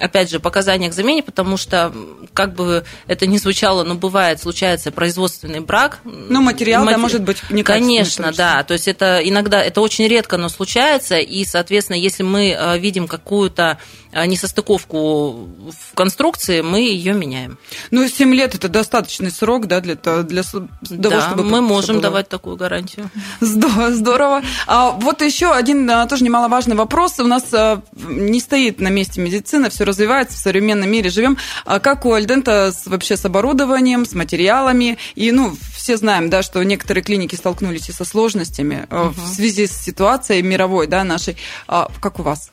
опять 0.00 0.30
же, 0.30 0.40
показания 0.40 0.88
к 0.88 0.94
замене, 0.94 1.22
потому 1.22 1.56
что, 1.56 1.92
как 2.32 2.54
бы 2.54 2.84
это 3.06 3.26
ни 3.26 3.36
звучало, 3.36 3.84
но 3.84 3.94
бывает, 3.94 4.40
случается 4.40 4.90
производственный 4.90 5.60
брак. 5.60 6.00
Ну, 6.04 6.40
материал, 6.40 6.84
Матери... 6.84 6.94
да, 6.94 7.02
может 7.02 7.22
быть 7.22 7.42
некачественный. 7.50 7.64
Конечно, 7.64 8.32
да. 8.32 8.62
То 8.62 8.72
есть 8.74 8.88
это 8.88 9.20
иногда, 9.22 9.62
это 9.62 9.80
очень 9.80 10.06
редко, 10.08 10.36
но 10.36 10.48
случается, 10.48 11.18
и, 11.18 11.44
соответственно, 11.44 11.96
если 11.96 12.22
мы 12.22 12.56
э, 12.58 12.78
видим 12.78 13.06
какую-то 13.06 13.78
э, 14.12 14.24
несостыковку 14.26 15.48
в 15.70 15.94
конструкции, 15.94 16.62
мы 16.62 16.80
ее 16.80 17.12
меняем. 17.12 17.58
Ну, 17.90 18.08
7 18.08 18.34
лет 18.34 18.54
это 18.54 18.68
достаточный 18.68 19.30
срок, 19.30 19.66
да, 19.66 19.80
для, 19.80 19.96
для, 19.96 20.22
для 20.22 20.42
того, 20.42 21.16
да, 21.16 21.26
чтобы... 21.28 21.44
мы 21.44 21.60
можем 21.60 21.96
было... 21.96 22.02
давать 22.02 22.28
такую 22.28 22.56
гарантию. 22.56 23.10
Здорово. 23.40 23.92
здорово. 23.92 24.42
А 24.66 24.90
вот 24.90 25.22
еще 25.22 25.52
один 25.52 25.90
тоже 26.08 26.24
немаловажный 26.24 26.76
вопрос. 26.76 27.18
У 27.20 27.26
нас 27.26 27.44
не 27.92 28.40
стоит 28.40 28.80
на 28.80 28.88
месте 28.88 29.20
медицина, 29.42 29.70
все 29.70 29.84
развивается, 29.84 30.36
в 30.36 30.40
современном 30.40 30.90
мире 30.90 31.10
живем. 31.10 31.36
А 31.64 31.80
как 31.80 32.06
у 32.06 32.12
Альдента 32.12 32.72
вообще 32.86 33.16
с 33.16 33.24
оборудованием, 33.24 34.06
с 34.06 34.14
материалами? 34.14 34.98
И, 35.16 35.32
ну, 35.32 35.56
все 35.74 35.96
знаем, 35.96 36.30
да, 36.30 36.42
что 36.42 36.62
некоторые 36.62 37.02
клиники 37.02 37.34
столкнулись 37.34 37.88
и 37.88 37.92
со 37.92 38.04
сложностями 38.04 38.86
угу. 38.90 39.10
в 39.10 39.28
связи 39.28 39.66
с 39.66 39.72
ситуацией 39.72 40.42
мировой, 40.42 40.86
да, 40.86 41.02
нашей. 41.02 41.36
А 41.66 41.88
как 42.00 42.20
у 42.20 42.22
вас? 42.22 42.50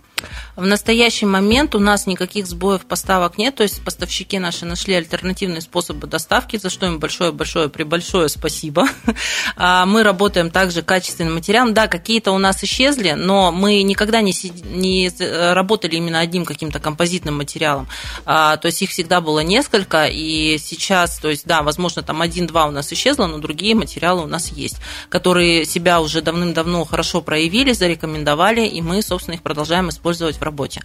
В 0.56 0.66
настоящий 0.66 1.26
момент 1.26 1.76
у 1.76 1.80
нас 1.80 2.08
никаких 2.08 2.48
сбоев 2.48 2.86
поставок 2.86 3.38
нет, 3.38 3.56
то 3.56 3.64
есть 3.64 3.82
поставщики 3.84 4.40
наши 4.40 4.66
нашли 4.66 4.94
альтернативные 4.94 5.62
способы 5.62 6.08
доставки, 6.08 6.58
за 6.58 6.70
что 6.70 6.86
им 6.86 7.00
большое-большое 7.00 7.70
прибольшое 7.70 8.30
спасибо. 8.30 8.88
А, 9.56 9.86
мы 9.86 10.04
работаем 10.04 10.52
также 10.52 10.82
качественным 10.82 11.36
материалом. 11.36 11.74
Да, 11.74 11.88
какие-то 11.88 12.32
у 12.32 12.38
нас 12.38 12.64
исчезли, 12.64 13.12
но 13.12 13.52
мы 13.52 13.82
никогда 13.84 14.22
не, 14.22 14.34
не 14.64 15.12
работали 15.54 15.96
именно 15.96 16.20
одним 16.20 16.46
каким-то 16.46 16.80
композитным 16.80 17.38
материалом. 17.38 17.88
А, 18.26 18.58
то 18.58 18.68
есть 18.68 18.82
их 18.82 18.92
всегда 18.92 19.22
было 19.22 19.40
несколько, 19.40 20.06
и 20.06 20.58
сейчас, 20.58 21.20
то 21.20 21.30
есть, 21.30 21.46
да, 21.46 21.62
возможно, 21.62 22.04
там 22.04 22.22
один-два 22.22 22.68
у 22.68 22.72
нас 22.72 22.92
исчезло, 22.94 23.28
но 23.28 23.38
другие 23.38 23.76
материалы 23.76 24.24
у 24.24 24.28
нас 24.28 24.52
есть, 24.52 24.78
которые 25.10 25.66
себя 25.66 26.00
уже 26.00 26.22
давным-давно 26.22 26.86
хорошо 26.86 27.22
проявили, 27.22 27.72
зарекомендовали, 27.72 28.66
и 28.66 28.82
мы, 28.82 29.02
собственно, 29.02 29.36
их 29.36 29.42
продолжаем 29.42 29.90
использовать 29.90 30.09
использовать 30.10 30.38
в 30.38 30.44
работе. 30.44 30.82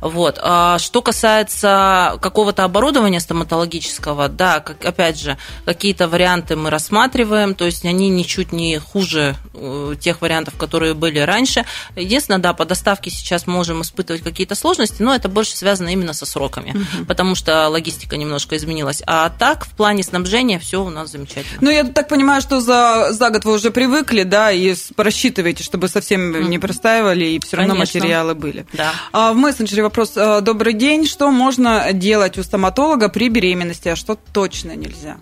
Вот. 0.00 0.38
А 0.42 0.78
что 0.78 1.02
касается 1.02 2.18
какого-то 2.20 2.64
оборудования 2.64 3.20
стоматологического, 3.20 4.28
да, 4.28 4.60
как, 4.60 4.84
опять 4.84 5.20
же, 5.20 5.36
какие-то 5.64 6.08
варианты 6.08 6.56
мы 6.56 6.70
рассматриваем, 6.70 7.54
то 7.54 7.66
есть 7.66 7.84
они 7.84 8.08
ничуть 8.08 8.52
не 8.52 8.78
хуже 8.78 9.36
э, 9.54 9.94
тех 10.00 10.22
вариантов, 10.22 10.54
которые 10.56 10.94
были 10.94 11.18
раньше. 11.18 11.64
Единственное, 11.96 12.40
да, 12.40 12.52
по 12.54 12.64
доставке 12.64 13.10
сейчас 13.10 13.46
можем 13.46 13.82
испытывать 13.82 14.22
какие-то 14.22 14.54
сложности, 14.54 15.02
но 15.02 15.14
это 15.14 15.28
больше 15.28 15.56
связано 15.56 15.90
именно 15.90 16.14
со 16.14 16.24
сроками, 16.26 16.70
угу. 16.70 17.04
потому 17.06 17.34
что 17.34 17.68
логистика 17.68 18.16
немножко 18.16 18.56
изменилась. 18.56 19.02
А 19.06 19.30
так, 19.30 19.66
в 19.66 19.70
плане 19.70 20.02
снабжения 20.02 20.58
все 20.58 20.82
у 20.82 20.90
нас 20.90 21.10
замечательно. 21.10 21.58
Ну, 21.60 21.70
я 21.70 21.84
так 21.84 22.08
понимаю, 22.08 22.40
что 22.40 22.60
за, 22.60 23.12
за 23.12 23.30
год 23.30 23.44
вы 23.44 23.52
уже 23.52 23.70
привыкли, 23.70 24.22
да, 24.22 24.50
и 24.50 24.74
рассчитываете, 24.96 25.62
чтобы 25.62 25.88
совсем 25.88 26.48
не 26.48 26.58
простаивали, 26.58 27.24
и 27.26 27.40
все 27.40 27.58
равно 27.58 27.74
Конечно. 27.74 28.00
материалы 28.00 28.34
были 28.34 28.61
деле. 28.64 28.84
Да. 28.84 28.92
А, 29.12 29.32
в 29.32 29.36
мессенджере 29.36 29.82
вопрос. 29.82 30.12
А, 30.16 30.40
Добрый 30.40 30.74
день. 30.74 31.06
Что 31.06 31.30
можно 31.30 31.92
делать 31.92 32.38
у 32.38 32.42
стоматолога 32.42 33.08
при 33.08 33.28
беременности, 33.28 33.88
а 33.88 33.96
что 33.96 34.18
точно 34.32 34.76
нельзя? 34.76 35.16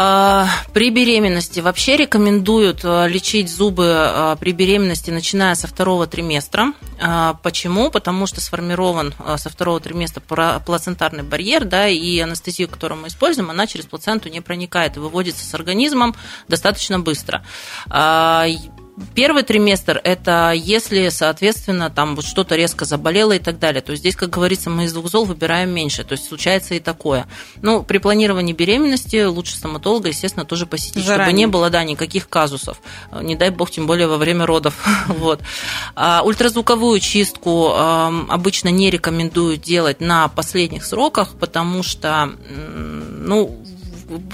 А, 0.00 0.46
при 0.72 0.90
беременности 0.90 1.58
вообще 1.58 1.96
рекомендуют 1.96 2.84
лечить 2.84 3.50
зубы 3.50 4.36
при 4.38 4.52
беременности, 4.52 5.10
начиная 5.10 5.54
со 5.56 5.66
второго 5.66 6.06
триместра. 6.06 6.72
Почему? 7.42 7.90
Потому 7.90 8.26
что 8.26 8.40
сформирован 8.40 9.14
со 9.36 9.50
второго 9.50 9.80
триместра 9.80 10.20
плацентарный 10.20 11.24
барьер, 11.24 11.64
да, 11.64 11.88
и 11.88 12.18
анестезию, 12.20 12.68
которую 12.68 13.00
мы 13.00 13.08
используем, 13.08 13.50
она 13.50 13.66
через 13.66 13.86
плаценту 13.86 14.28
не 14.28 14.40
проникает 14.40 14.96
и 14.96 15.00
выводится 15.00 15.44
с 15.44 15.52
организмом 15.54 16.14
достаточно 16.46 17.00
быстро. 17.00 17.44
Первый 19.14 19.42
триместр– 19.42 20.00
это 20.04 20.52
если, 20.54 21.08
соответственно, 21.08 21.90
там 21.90 22.16
вот 22.16 22.24
что-то 22.24 22.56
резко 22.56 22.84
заболело 22.84 23.32
и 23.32 23.38
так 23.38 23.58
далее. 23.58 23.80
То 23.82 23.92
есть 23.92 24.02
здесь, 24.02 24.16
как 24.16 24.30
говорится, 24.30 24.70
мы 24.70 24.84
из 24.84 24.92
двух 24.92 25.08
зол 25.08 25.24
выбираем 25.24 25.70
меньше. 25.70 26.04
То 26.04 26.12
есть 26.12 26.28
случается 26.28 26.74
и 26.74 26.80
такое. 26.80 27.26
Ну, 27.62 27.82
при 27.82 27.98
планировании 27.98 28.52
беременности 28.52 29.24
лучше 29.24 29.56
стоматолога, 29.56 30.08
естественно, 30.08 30.44
тоже 30.44 30.66
посетить, 30.66 31.04
Заранее. 31.04 31.24
чтобы 31.26 31.38
не 31.38 31.46
было, 31.46 31.70
да, 31.70 31.84
никаких 31.84 32.28
казусов. 32.28 32.80
Не 33.20 33.36
дай 33.36 33.50
бог, 33.50 33.70
тем 33.70 33.86
более 33.86 34.06
во 34.06 34.16
время 34.16 34.46
родов. 34.46 34.74
вот. 35.08 35.40
А 35.94 36.22
ультразвуковую 36.24 37.00
чистку 37.00 37.72
обычно 37.72 38.68
не 38.68 38.90
рекомендуют 38.90 39.62
делать 39.62 40.00
на 40.00 40.28
последних 40.28 40.84
сроках, 40.84 41.34
потому 41.34 41.82
что, 41.82 42.30
ну, 42.48 43.58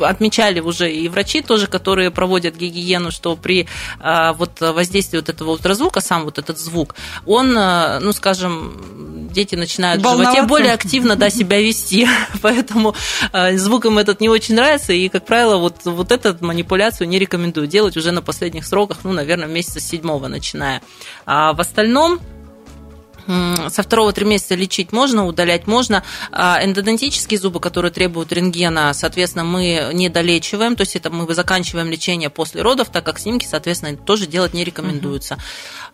отмечали 0.00 0.60
уже 0.60 0.92
и 0.92 1.08
врачи 1.08 1.42
тоже, 1.42 1.66
которые 1.66 2.10
проводят 2.10 2.56
гигиену, 2.56 3.10
что 3.10 3.36
при 3.36 3.66
а, 4.00 4.32
вот 4.32 4.60
воздействии 4.60 5.18
вот 5.18 5.28
этого 5.28 5.50
ультразвука, 5.52 6.00
сам 6.00 6.24
вот 6.24 6.38
этот 6.38 6.58
звук, 6.58 6.94
он, 7.26 7.56
а, 7.56 7.98
ну, 8.00 8.12
скажем, 8.12 9.28
дети 9.30 9.54
начинают 9.54 10.02
в 10.02 10.08
животе 10.08 10.42
более 10.42 10.72
активно 10.72 11.16
да, 11.16 11.30
себя 11.30 11.60
вести, 11.60 12.08
поэтому 12.42 12.94
а, 13.32 13.56
звук 13.56 13.86
им 13.86 13.98
этот 13.98 14.20
не 14.20 14.28
очень 14.28 14.54
нравится, 14.54 14.92
и, 14.92 15.08
как 15.08 15.26
правило, 15.26 15.56
вот, 15.56 15.76
вот 15.84 16.12
эту 16.12 16.36
манипуляцию 16.44 17.08
не 17.08 17.18
рекомендую 17.18 17.66
делать 17.66 17.96
уже 17.96 18.12
на 18.12 18.22
последних 18.22 18.66
сроках, 18.66 18.98
ну, 19.04 19.12
наверное, 19.12 19.48
месяца 19.48 19.80
седьмого 19.80 20.28
начиная. 20.28 20.82
А 21.26 21.52
в 21.52 21.60
остальном 21.60 22.20
со 23.26 23.82
второго 23.82 24.12
триместра 24.12 24.54
лечить 24.54 24.92
можно, 24.92 25.26
удалять 25.26 25.66
можно. 25.66 26.02
А 26.30 26.64
эндодонтические 26.64 27.38
зубы, 27.38 27.60
которые 27.60 27.92
требуют 27.92 28.32
рентгена, 28.32 28.92
соответственно, 28.94 29.44
мы 29.44 29.90
не 29.92 30.08
долечиваем, 30.08 30.76
то 30.76 30.82
есть 30.82 30.96
это 30.96 31.10
мы 31.10 31.32
заканчиваем 31.34 31.90
лечение 31.90 32.30
после 32.30 32.62
родов, 32.62 32.88
так 32.90 33.04
как 33.04 33.18
снимки, 33.18 33.46
соответственно, 33.46 33.96
тоже 33.96 34.26
делать 34.26 34.54
не 34.54 34.64
рекомендуется. 34.64 35.34
Угу. 35.34 35.42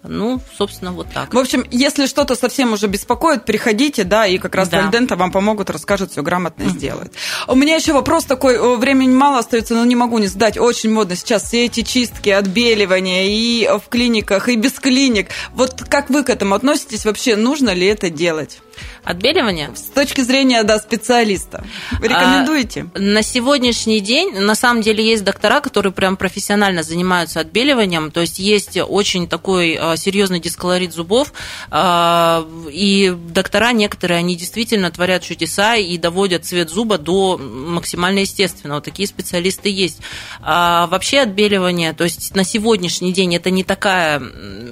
Ну, 0.03 0.41
собственно, 0.57 0.93
вот 0.93 1.09
так. 1.13 1.35
В 1.35 1.39
общем, 1.39 1.65
если 1.71 2.07
что-то 2.07 2.35
совсем 2.35 2.73
уже 2.73 2.87
беспокоит, 2.87 3.45
приходите, 3.45 4.05
да, 4.05 4.27
и 4.27 4.39
как 4.39 4.55
раз 4.55 4.69
да. 4.71 4.81
Вальдента 4.81 5.15
вам 5.15 5.31
помогут, 5.31 5.69
расскажут, 5.69 6.13
все 6.13 6.23
грамотно 6.23 6.65
mm 6.65 6.71
сделают. 6.71 7.13
У 7.47 7.55
меня 7.55 7.77
еще 7.77 7.93
вопрос 7.93 8.25
такой, 8.25 8.79
времени 8.79 9.13
мало 9.13 9.41
остается, 9.41 9.75
но 9.75 9.85
не 9.85 9.97
могу 9.97 10.19
не 10.19 10.29
задать. 10.29 10.57
Очень 10.57 10.93
модно 10.93 11.17
сейчас 11.17 11.43
все 11.45 11.67
эти 11.67 11.83
чистки, 11.83 12.31
отбеливания 12.31 13.25
и 13.27 13.69
в 13.79 13.89
клиниках, 13.91 14.49
и 14.49 14.57
без 14.57 14.73
клиник. 14.73 15.29
Вот 15.53 15.83
как 15.89 16.09
вы 16.09 16.25
к 16.25 16.31
этому 16.31 16.55
относитесь? 16.55 17.05
Вообще, 17.05 17.20
нужно 17.29 17.75
ли 17.75 17.87
это 17.87 18.11
делать? 18.11 18.61
Отбеливание? 19.05 19.71
С 19.75 19.83
точки 19.83 20.21
зрения, 20.21 20.63
да, 20.63 20.79
специалиста. 20.79 21.65
Вы 22.01 22.09
рекомендуете? 22.09 22.91
А, 22.95 22.99
на 22.99 23.23
сегодняшний 23.23 24.01
день, 24.01 24.39
на 24.39 24.55
самом 24.55 24.83
деле, 24.83 25.05
есть 25.05 25.25
доктора, 25.25 25.61
которые 25.61 25.93
прям 25.93 26.17
профессионально 26.17 26.83
занимаются 26.83 27.41
отбеливанием. 27.41 28.11
То 28.11 28.21
есть 28.21 28.39
есть 28.39 28.77
очень 28.77 29.29
такой 29.29 29.79
а, 29.81 29.97
серьезный 29.97 30.41
дисколорит 30.41 30.93
зубов. 30.93 31.33
А, 31.71 32.47
и 32.71 33.15
доктора 33.33 33.73
некоторые, 33.73 34.19
они 34.19 34.37
действительно 34.37 34.91
творят 34.91 35.23
чудеса 35.23 35.77
и 35.77 35.97
доводят 35.97 36.45
цвет 36.45 36.71
зуба 36.71 36.99
до 36.99 37.39
максимально 37.39 38.21
естественного. 38.21 38.81
Такие 38.81 39.09
специалисты 39.09 39.69
есть. 39.71 40.01
А, 40.41 40.87
вообще 40.89 41.21
отбеливание, 41.21 41.93
то 41.93 42.05
есть 42.05 42.35
на 42.35 42.45
сегодняшний 42.45 43.13
день 43.13 43.35
это 43.35 43.51
не 43.51 43.65
такая 43.65 44.23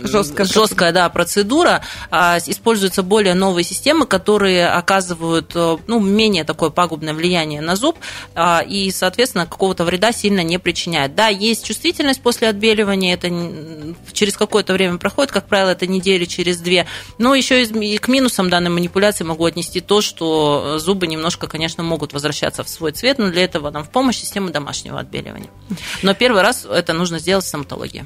жесткая, 0.02 0.46
жесткая 0.46 0.92
да, 0.92 1.08
процедура. 1.08 1.82
А, 2.10 2.38
используются 2.46 3.02
более 3.02 3.34
новые 3.34 3.64
системы, 3.64 3.97
системы, 3.98 4.06
которые 4.06 4.68
оказывают 4.68 5.52
э, 5.54 5.76
ну, 5.86 6.00
менее 6.00 6.44
такое 6.44 6.70
пагубное 6.70 7.14
влияние 7.14 7.60
на 7.60 7.76
зуб 7.76 7.96
а, 8.34 8.62
и, 8.66 8.90
соответственно, 8.90 9.46
какого-то 9.46 9.84
вреда 9.84 10.12
сильно 10.12 10.42
не 10.42 10.58
причиняет. 10.58 11.14
Да, 11.14 11.28
есть 11.28 11.64
чувствительность 11.64 12.22
после 12.22 12.48
отбеливания, 12.48 13.14
это 13.14 13.28
через 14.12 14.36
какое-то 14.36 14.72
время 14.72 14.98
проходит, 14.98 15.32
как 15.32 15.48
правило, 15.48 15.70
это 15.70 15.86
недели 15.86 16.24
через 16.24 16.58
две. 16.58 16.86
Но 17.18 17.34
еще 17.34 17.62
и 17.62 17.98
к 17.98 18.08
минусам 18.08 18.50
данной 18.50 18.70
манипуляции 18.70 19.24
могу 19.24 19.44
отнести 19.44 19.80
то, 19.80 20.00
что 20.00 20.78
зубы 20.78 21.06
немножко, 21.06 21.46
конечно, 21.46 21.82
могут 21.82 22.12
возвращаться 22.12 22.62
в 22.62 22.68
свой 22.68 22.92
цвет, 22.92 23.18
но 23.18 23.30
для 23.30 23.44
этого 23.44 23.70
нам 23.70 23.84
в 23.84 23.90
помощь 23.90 24.16
система 24.16 24.50
домашнего 24.50 25.00
отбеливания. 25.00 25.50
Но 26.02 26.14
первый 26.14 26.42
раз 26.42 26.66
это 26.70 26.92
нужно 26.92 27.18
сделать 27.18 27.44
в 27.44 27.48
стоматологии. 27.48 28.04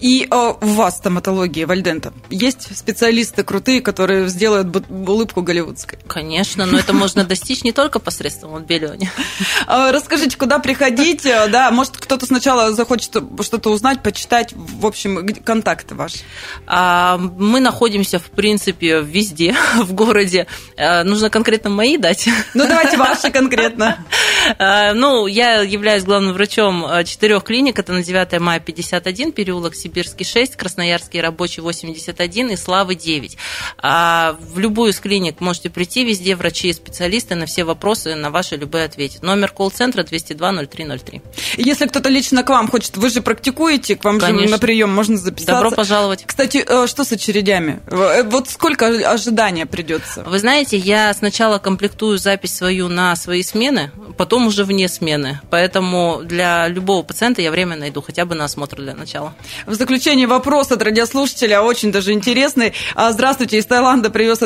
И 0.00 0.26
э, 0.30 0.54
у 0.60 0.66
вас 0.66 0.96
стоматология, 0.98 1.66
Вальдента, 1.66 2.12
есть 2.30 2.76
специалисты 2.76 3.44
крутые, 3.44 3.80
которые 3.80 4.28
сделают 4.28 4.68
улыбку 5.16 5.42
голливудской? 5.42 5.98
Конечно, 6.06 6.66
но 6.66 6.78
это 6.78 6.92
можно 6.92 7.24
достичь 7.24 7.64
не 7.64 7.72
только 7.72 7.98
посредством 7.98 8.54
отбеливания. 8.54 9.10
А, 9.68 9.90
расскажите, 9.90 10.36
куда 10.36 10.58
приходить? 10.60 11.22
Да, 11.24 11.70
может, 11.72 11.96
кто-то 11.96 12.26
сначала 12.26 12.72
захочет 12.72 13.10
что-то 13.10 13.70
узнать, 13.70 14.02
почитать, 14.02 14.52
в 14.52 14.86
общем, 14.86 15.26
контакты 15.44 15.94
ваши. 15.94 16.18
А, 16.66 17.18
мы 17.18 17.60
находимся, 17.60 18.18
в 18.18 18.30
принципе, 18.30 19.00
везде 19.00 19.56
в 19.76 19.92
городе. 19.92 20.46
А, 20.76 21.02
нужно 21.04 21.30
конкретно 21.30 21.70
мои 21.70 21.96
дать? 21.96 22.28
Ну, 22.54 22.66
давайте 22.68 22.96
ваши 22.96 23.30
конкретно. 23.30 23.98
Ну, 24.58 25.26
я 25.26 25.62
являюсь 25.62 26.04
главным 26.04 26.32
врачом 26.32 26.86
четырех 27.04 27.42
клиник. 27.42 27.80
Это 27.80 27.92
на 27.92 28.04
9 28.04 28.38
мая 28.40 28.60
51, 28.60 29.32
переулок 29.32 29.74
Сибирский 29.74 30.24
6, 30.24 30.54
Красноярский 30.54 31.20
рабочий 31.20 31.62
81 31.62 32.50
и 32.50 32.56
Славы 32.56 32.94
9. 32.94 33.36
В 33.82 34.58
любую 34.58 34.92
из 34.92 35.00
клиник. 35.06 35.40
Можете 35.40 35.70
прийти 35.70 36.04
везде, 36.04 36.34
врачи 36.34 36.68
и 36.68 36.72
специалисты 36.72 37.36
на 37.36 37.46
все 37.46 37.62
вопросы, 37.62 38.16
на 38.16 38.30
ваши 38.30 38.56
любые 38.56 38.86
ответят. 38.86 39.22
Номер 39.22 39.52
колл-центра 39.52 40.02
202-0303. 40.02 41.22
Если 41.58 41.86
кто-то 41.86 42.08
лично 42.08 42.42
к 42.42 42.48
вам 42.48 42.68
хочет, 42.68 42.96
вы 42.96 43.08
же 43.10 43.22
практикуете, 43.22 43.94
к 43.94 44.02
вам 44.02 44.18
Конечно. 44.18 44.46
же 44.46 44.50
на 44.50 44.58
прием 44.58 44.92
можно 44.92 45.16
записаться. 45.16 45.54
Добро 45.54 45.70
пожаловать. 45.70 46.24
Кстати, 46.26 46.64
э, 46.66 46.88
что 46.88 47.04
с 47.04 47.12
очередями? 47.12 47.80
Э, 47.86 48.24
вот 48.24 48.48
сколько 48.48 48.86
ожидания 48.86 49.64
придется? 49.64 50.24
Вы 50.24 50.40
знаете, 50.40 50.76
я 50.76 51.14
сначала 51.14 51.58
комплектую 51.58 52.18
запись 52.18 52.56
свою 52.56 52.88
на 52.88 53.14
свои 53.14 53.44
смены, 53.44 53.92
потом 54.16 54.48
уже 54.48 54.64
вне 54.64 54.88
смены. 54.88 55.40
Поэтому 55.50 56.22
для 56.24 56.66
любого 56.66 57.04
пациента 57.04 57.42
я 57.42 57.52
время 57.52 57.76
найду, 57.76 58.02
хотя 58.02 58.24
бы 58.24 58.34
на 58.34 58.46
осмотр 58.46 58.78
для 58.78 58.94
начала. 58.94 59.34
В 59.66 59.74
заключение 59.74 60.26
вопрос 60.26 60.72
от 60.72 60.82
радиослушателя, 60.82 61.62
очень 61.62 61.92
даже 61.92 62.12
интересный. 62.12 62.72
А, 62.96 63.12
здравствуйте, 63.12 63.58
из 63.58 63.66
Таиланда 63.66 64.10
привез 64.10 64.42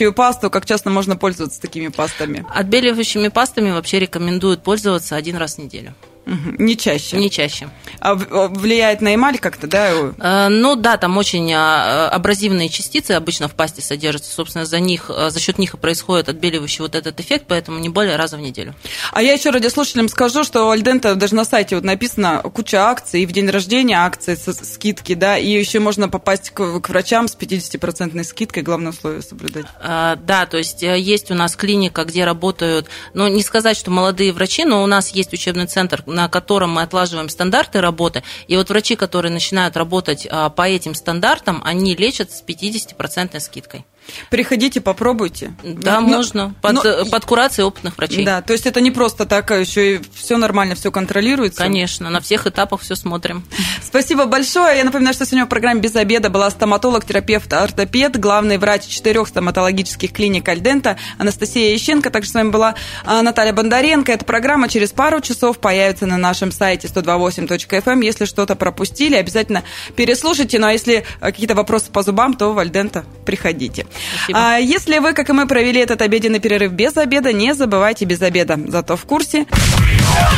отбеливающую 0.00 0.12
пасту. 0.12 0.50
Как 0.50 0.66
часто 0.66 0.90
можно 0.90 1.16
пользоваться 1.16 1.60
такими 1.60 1.88
пастами? 1.88 2.44
Отбеливающими 2.54 3.28
пастами 3.28 3.70
вообще 3.70 3.98
рекомендуют 3.98 4.62
пользоваться 4.62 5.16
один 5.16 5.36
раз 5.36 5.56
в 5.56 5.58
неделю. 5.58 5.94
Не 6.26 6.76
чаще. 6.76 7.16
Не 7.16 7.30
чаще. 7.30 7.70
А, 7.98 8.12
а 8.12 8.48
влияет 8.48 9.00
на 9.00 9.14
эмаль 9.14 9.38
как-то, 9.38 9.66
да? 9.66 9.90
Э, 9.90 10.48
ну 10.48 10.76
да, 10.76 10.96
там 10.96 11.16
очень 11.16 11.50
а, 11.52 12.08
абразивные 12.08 12.68
частицы 12.68 13.12
обычно 13.12 13.48
в 13.48 13.54
пасте 13.54 13.82
содержатся. 13.82 14.32
Собственно, 14.32 14.64
за 14.64 14.78
них, 14.80 15.10
э, 15.10 15.30
за 15.30 15.40
счет 15.40 15.58
них 15.58 15.74
и 15.74 15.76
происходит 15.76 16.28
отбеливающий 16.28 16.82
вот 16.82 16.94
этот 16.94 17.18
эффект, 17.20 17.46
поэтому 17.48 17.78
не 17.78 17.88
более 17.88 18.16
раза 18.16 18.36
в 18.36 18.40
неделю. 18.40 18.74
А 19.12 19.22
я 19.22 19.32
еще 19.32 19.50
радиослушателям 19.50 20.08
скажу, 20.08 20.44
что 20.44 20.66
у 20.66 20.70
Альдента 20.70 21.14
даже 21.14 21.34
на 21.34 21.44
сайте 21.44 21.74
вот 21.74 21.84
написано 21.84 22.42
куча 22.42 22.88
акций, 22.88 23.22
и 23.22 23.26
в 23.26 23.32
день 23.32 23.48
рождения 23.48 23.96
акции, 23.96 24.36
скидки, 24.36 25.14
да, 25.14 25.36
и 25.36 25.48
еще 25.48 25.80
можно 25.80 26.08
попасть 26.08 26.50
к, 26.50 26.80
к 26.80 26.88
врачам 26.88 27.28
с 27.28 27.36
50% 27.36 28.22
скидкой, 28.24 28.62
главное 28.62 28.92
условие 28.92 29.22
соблюдать. 29.22 29.66
А, 29.82 30.16
да, 30.16 30.46
то 30.46 30.58
есть 30.58 30.82
есть 30.82 31.30
у 31.30 31.34
нас 31.34 31.56
клиника, 31.56 32.04
где 32.04 32.24
работают, 32.24 32.86
ну 33.14 33.26
не 33.26 33.42
сказать, 33.42 33.76
что 33.76 33.90
молодые 33.90 34.32
врачи, 34.32 34.64
но 34.64 34.82
у 34.82 34.86
нас 34.86 35.08
есть 35.08 35.32
учебный 35.32 35.66
центр, 35.66 36.04
на 36.10 36.28
котором 36.28 36.70
мы 36.70 36.82
отлаживаем 36.82 37.28
стандарты 37.28 37.80
работы. 37.80 38.22
И 38.48 38.56
вот 38.56 38.68
врачи, 38.68 38.96
которые 38.96 39.32
начинают 39.32 39.76
работать 39.76 40.26
а, 40.30 40.50
по 40.50 40.68
этим 40.68 40.94
стандартам, 40.94 41.62
они 41.64 41.94
лечат 41.94 42.30
с 42.30 42.42
50% 42.42 43.38
скидкой. 43.40 43.84
Приходите, 44.30 44.80
попробуйте. 44.80 45.52
Да, 45.62 46.00
но, 46.00 46.08
можно. 46.08 46.54
Под, 46.60 46.84
но, 46.84 47.04
под 47.06 47.24
курацией 47.24 47.66
опытных 47.66 47.96
врачей. 47.96 48.24
Да, 48.24 48.42
то 48.42 48.52
есть 48.52 48.66
это 48.66 48.80
не 48.80 48.90
просто 48.90 49.26
так, 49.26 49.50
а 49.50 49.56
еще 49.56 49.96
и 49.96 50.00
все 50.14 50.36
нормально, 50.36 50.74
все 50.74 50.90
контролируется. 50.90 51.60
Конечно, 51.60 52.10
на 52.10 52.20
всех 52.20 52.46
этапах 52.46 52.80
все 52.80 52.94
смотрим. 52.94 53.44
Спасибо 53.82 54.26
большое. 54.26 54.78
Я 54.78 54.84
напоминаю, 54.84 55.14
что 55.14 55.26
сегодня 55.26 55.46
в 55.46 55.48
программе 55.48 55.80
«Без 55.80 55.96
обеда» 55.96 56.30
была 56.30 56.50
стоматолог, 56.50 57.04
терапевт, 57.04 57.52
ортопед, 57.52 58.18
главный 58.18 58.58
врач 58.58 58.86
четырех 58.86 59.28
стоматологических 59.28 60.12
клиник 60.12 60.48
Альдента 60.48 60.96
Анастасия 61.18 61.74
Ищенко. 61.76 62.10
Также 62.10 62.30
с 62.30 62.34
вами 62.34 62.50
была 62.50 62.74
а, 63.04 63.22
Наталья 63.22 63.52
Бондаренко. 63.52 64.12
Эта 64.12 64.24
программа 64.24 64.68
через 64.68 64.92
пару 64.92 65.20
часов 65.20 65.58
появится 65.58 66.06
на 66.06 66.16
нашем 66.16 66.52
сайте 66.52 66.88
128.fm. 66.88 67.82
Эм. 67.86 68.00
Если 68.00 68.24
что-то 68.24 68.56
пропустили, 68.56 69.16
обязательно 69.16 69.62
переслушайте. 69.96 70.58
Ну 70.58 70.66
а 70.66 70.72
если 70.72 71.04
а, 71.20 71.26
какие-то 71.26 71.54
вопросы 71.54 71.90
по 71.90 72.02
зубам, 72.02 72.34
то 72.34 72.52
в 72.52 72.58
Альдента 72.58 73.04
приходите. 73.24 73.86
А 74.32 74.56
если 74.58 74.98
вы, 74.98 75.12
как 75.12 75.30
и 75.30 75.32
мы, 75.32 75.46
провели 75.46 75.80
этот 75.80 76.02
обеденный 76.02 76.40
перерыв 76.40 76.72
без 76.72 76.96
обеда, 76.96 77.32
не 77.32 77.54
забывайте 77.54 78.04
без 78.04 78.22
обеда. 78.22 78.58
Зато 78.66 78.96
в 78.96 79.04
курсе. 79.04 79.46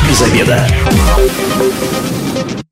Без 0.09 0.21
обеда. 0.21 0.67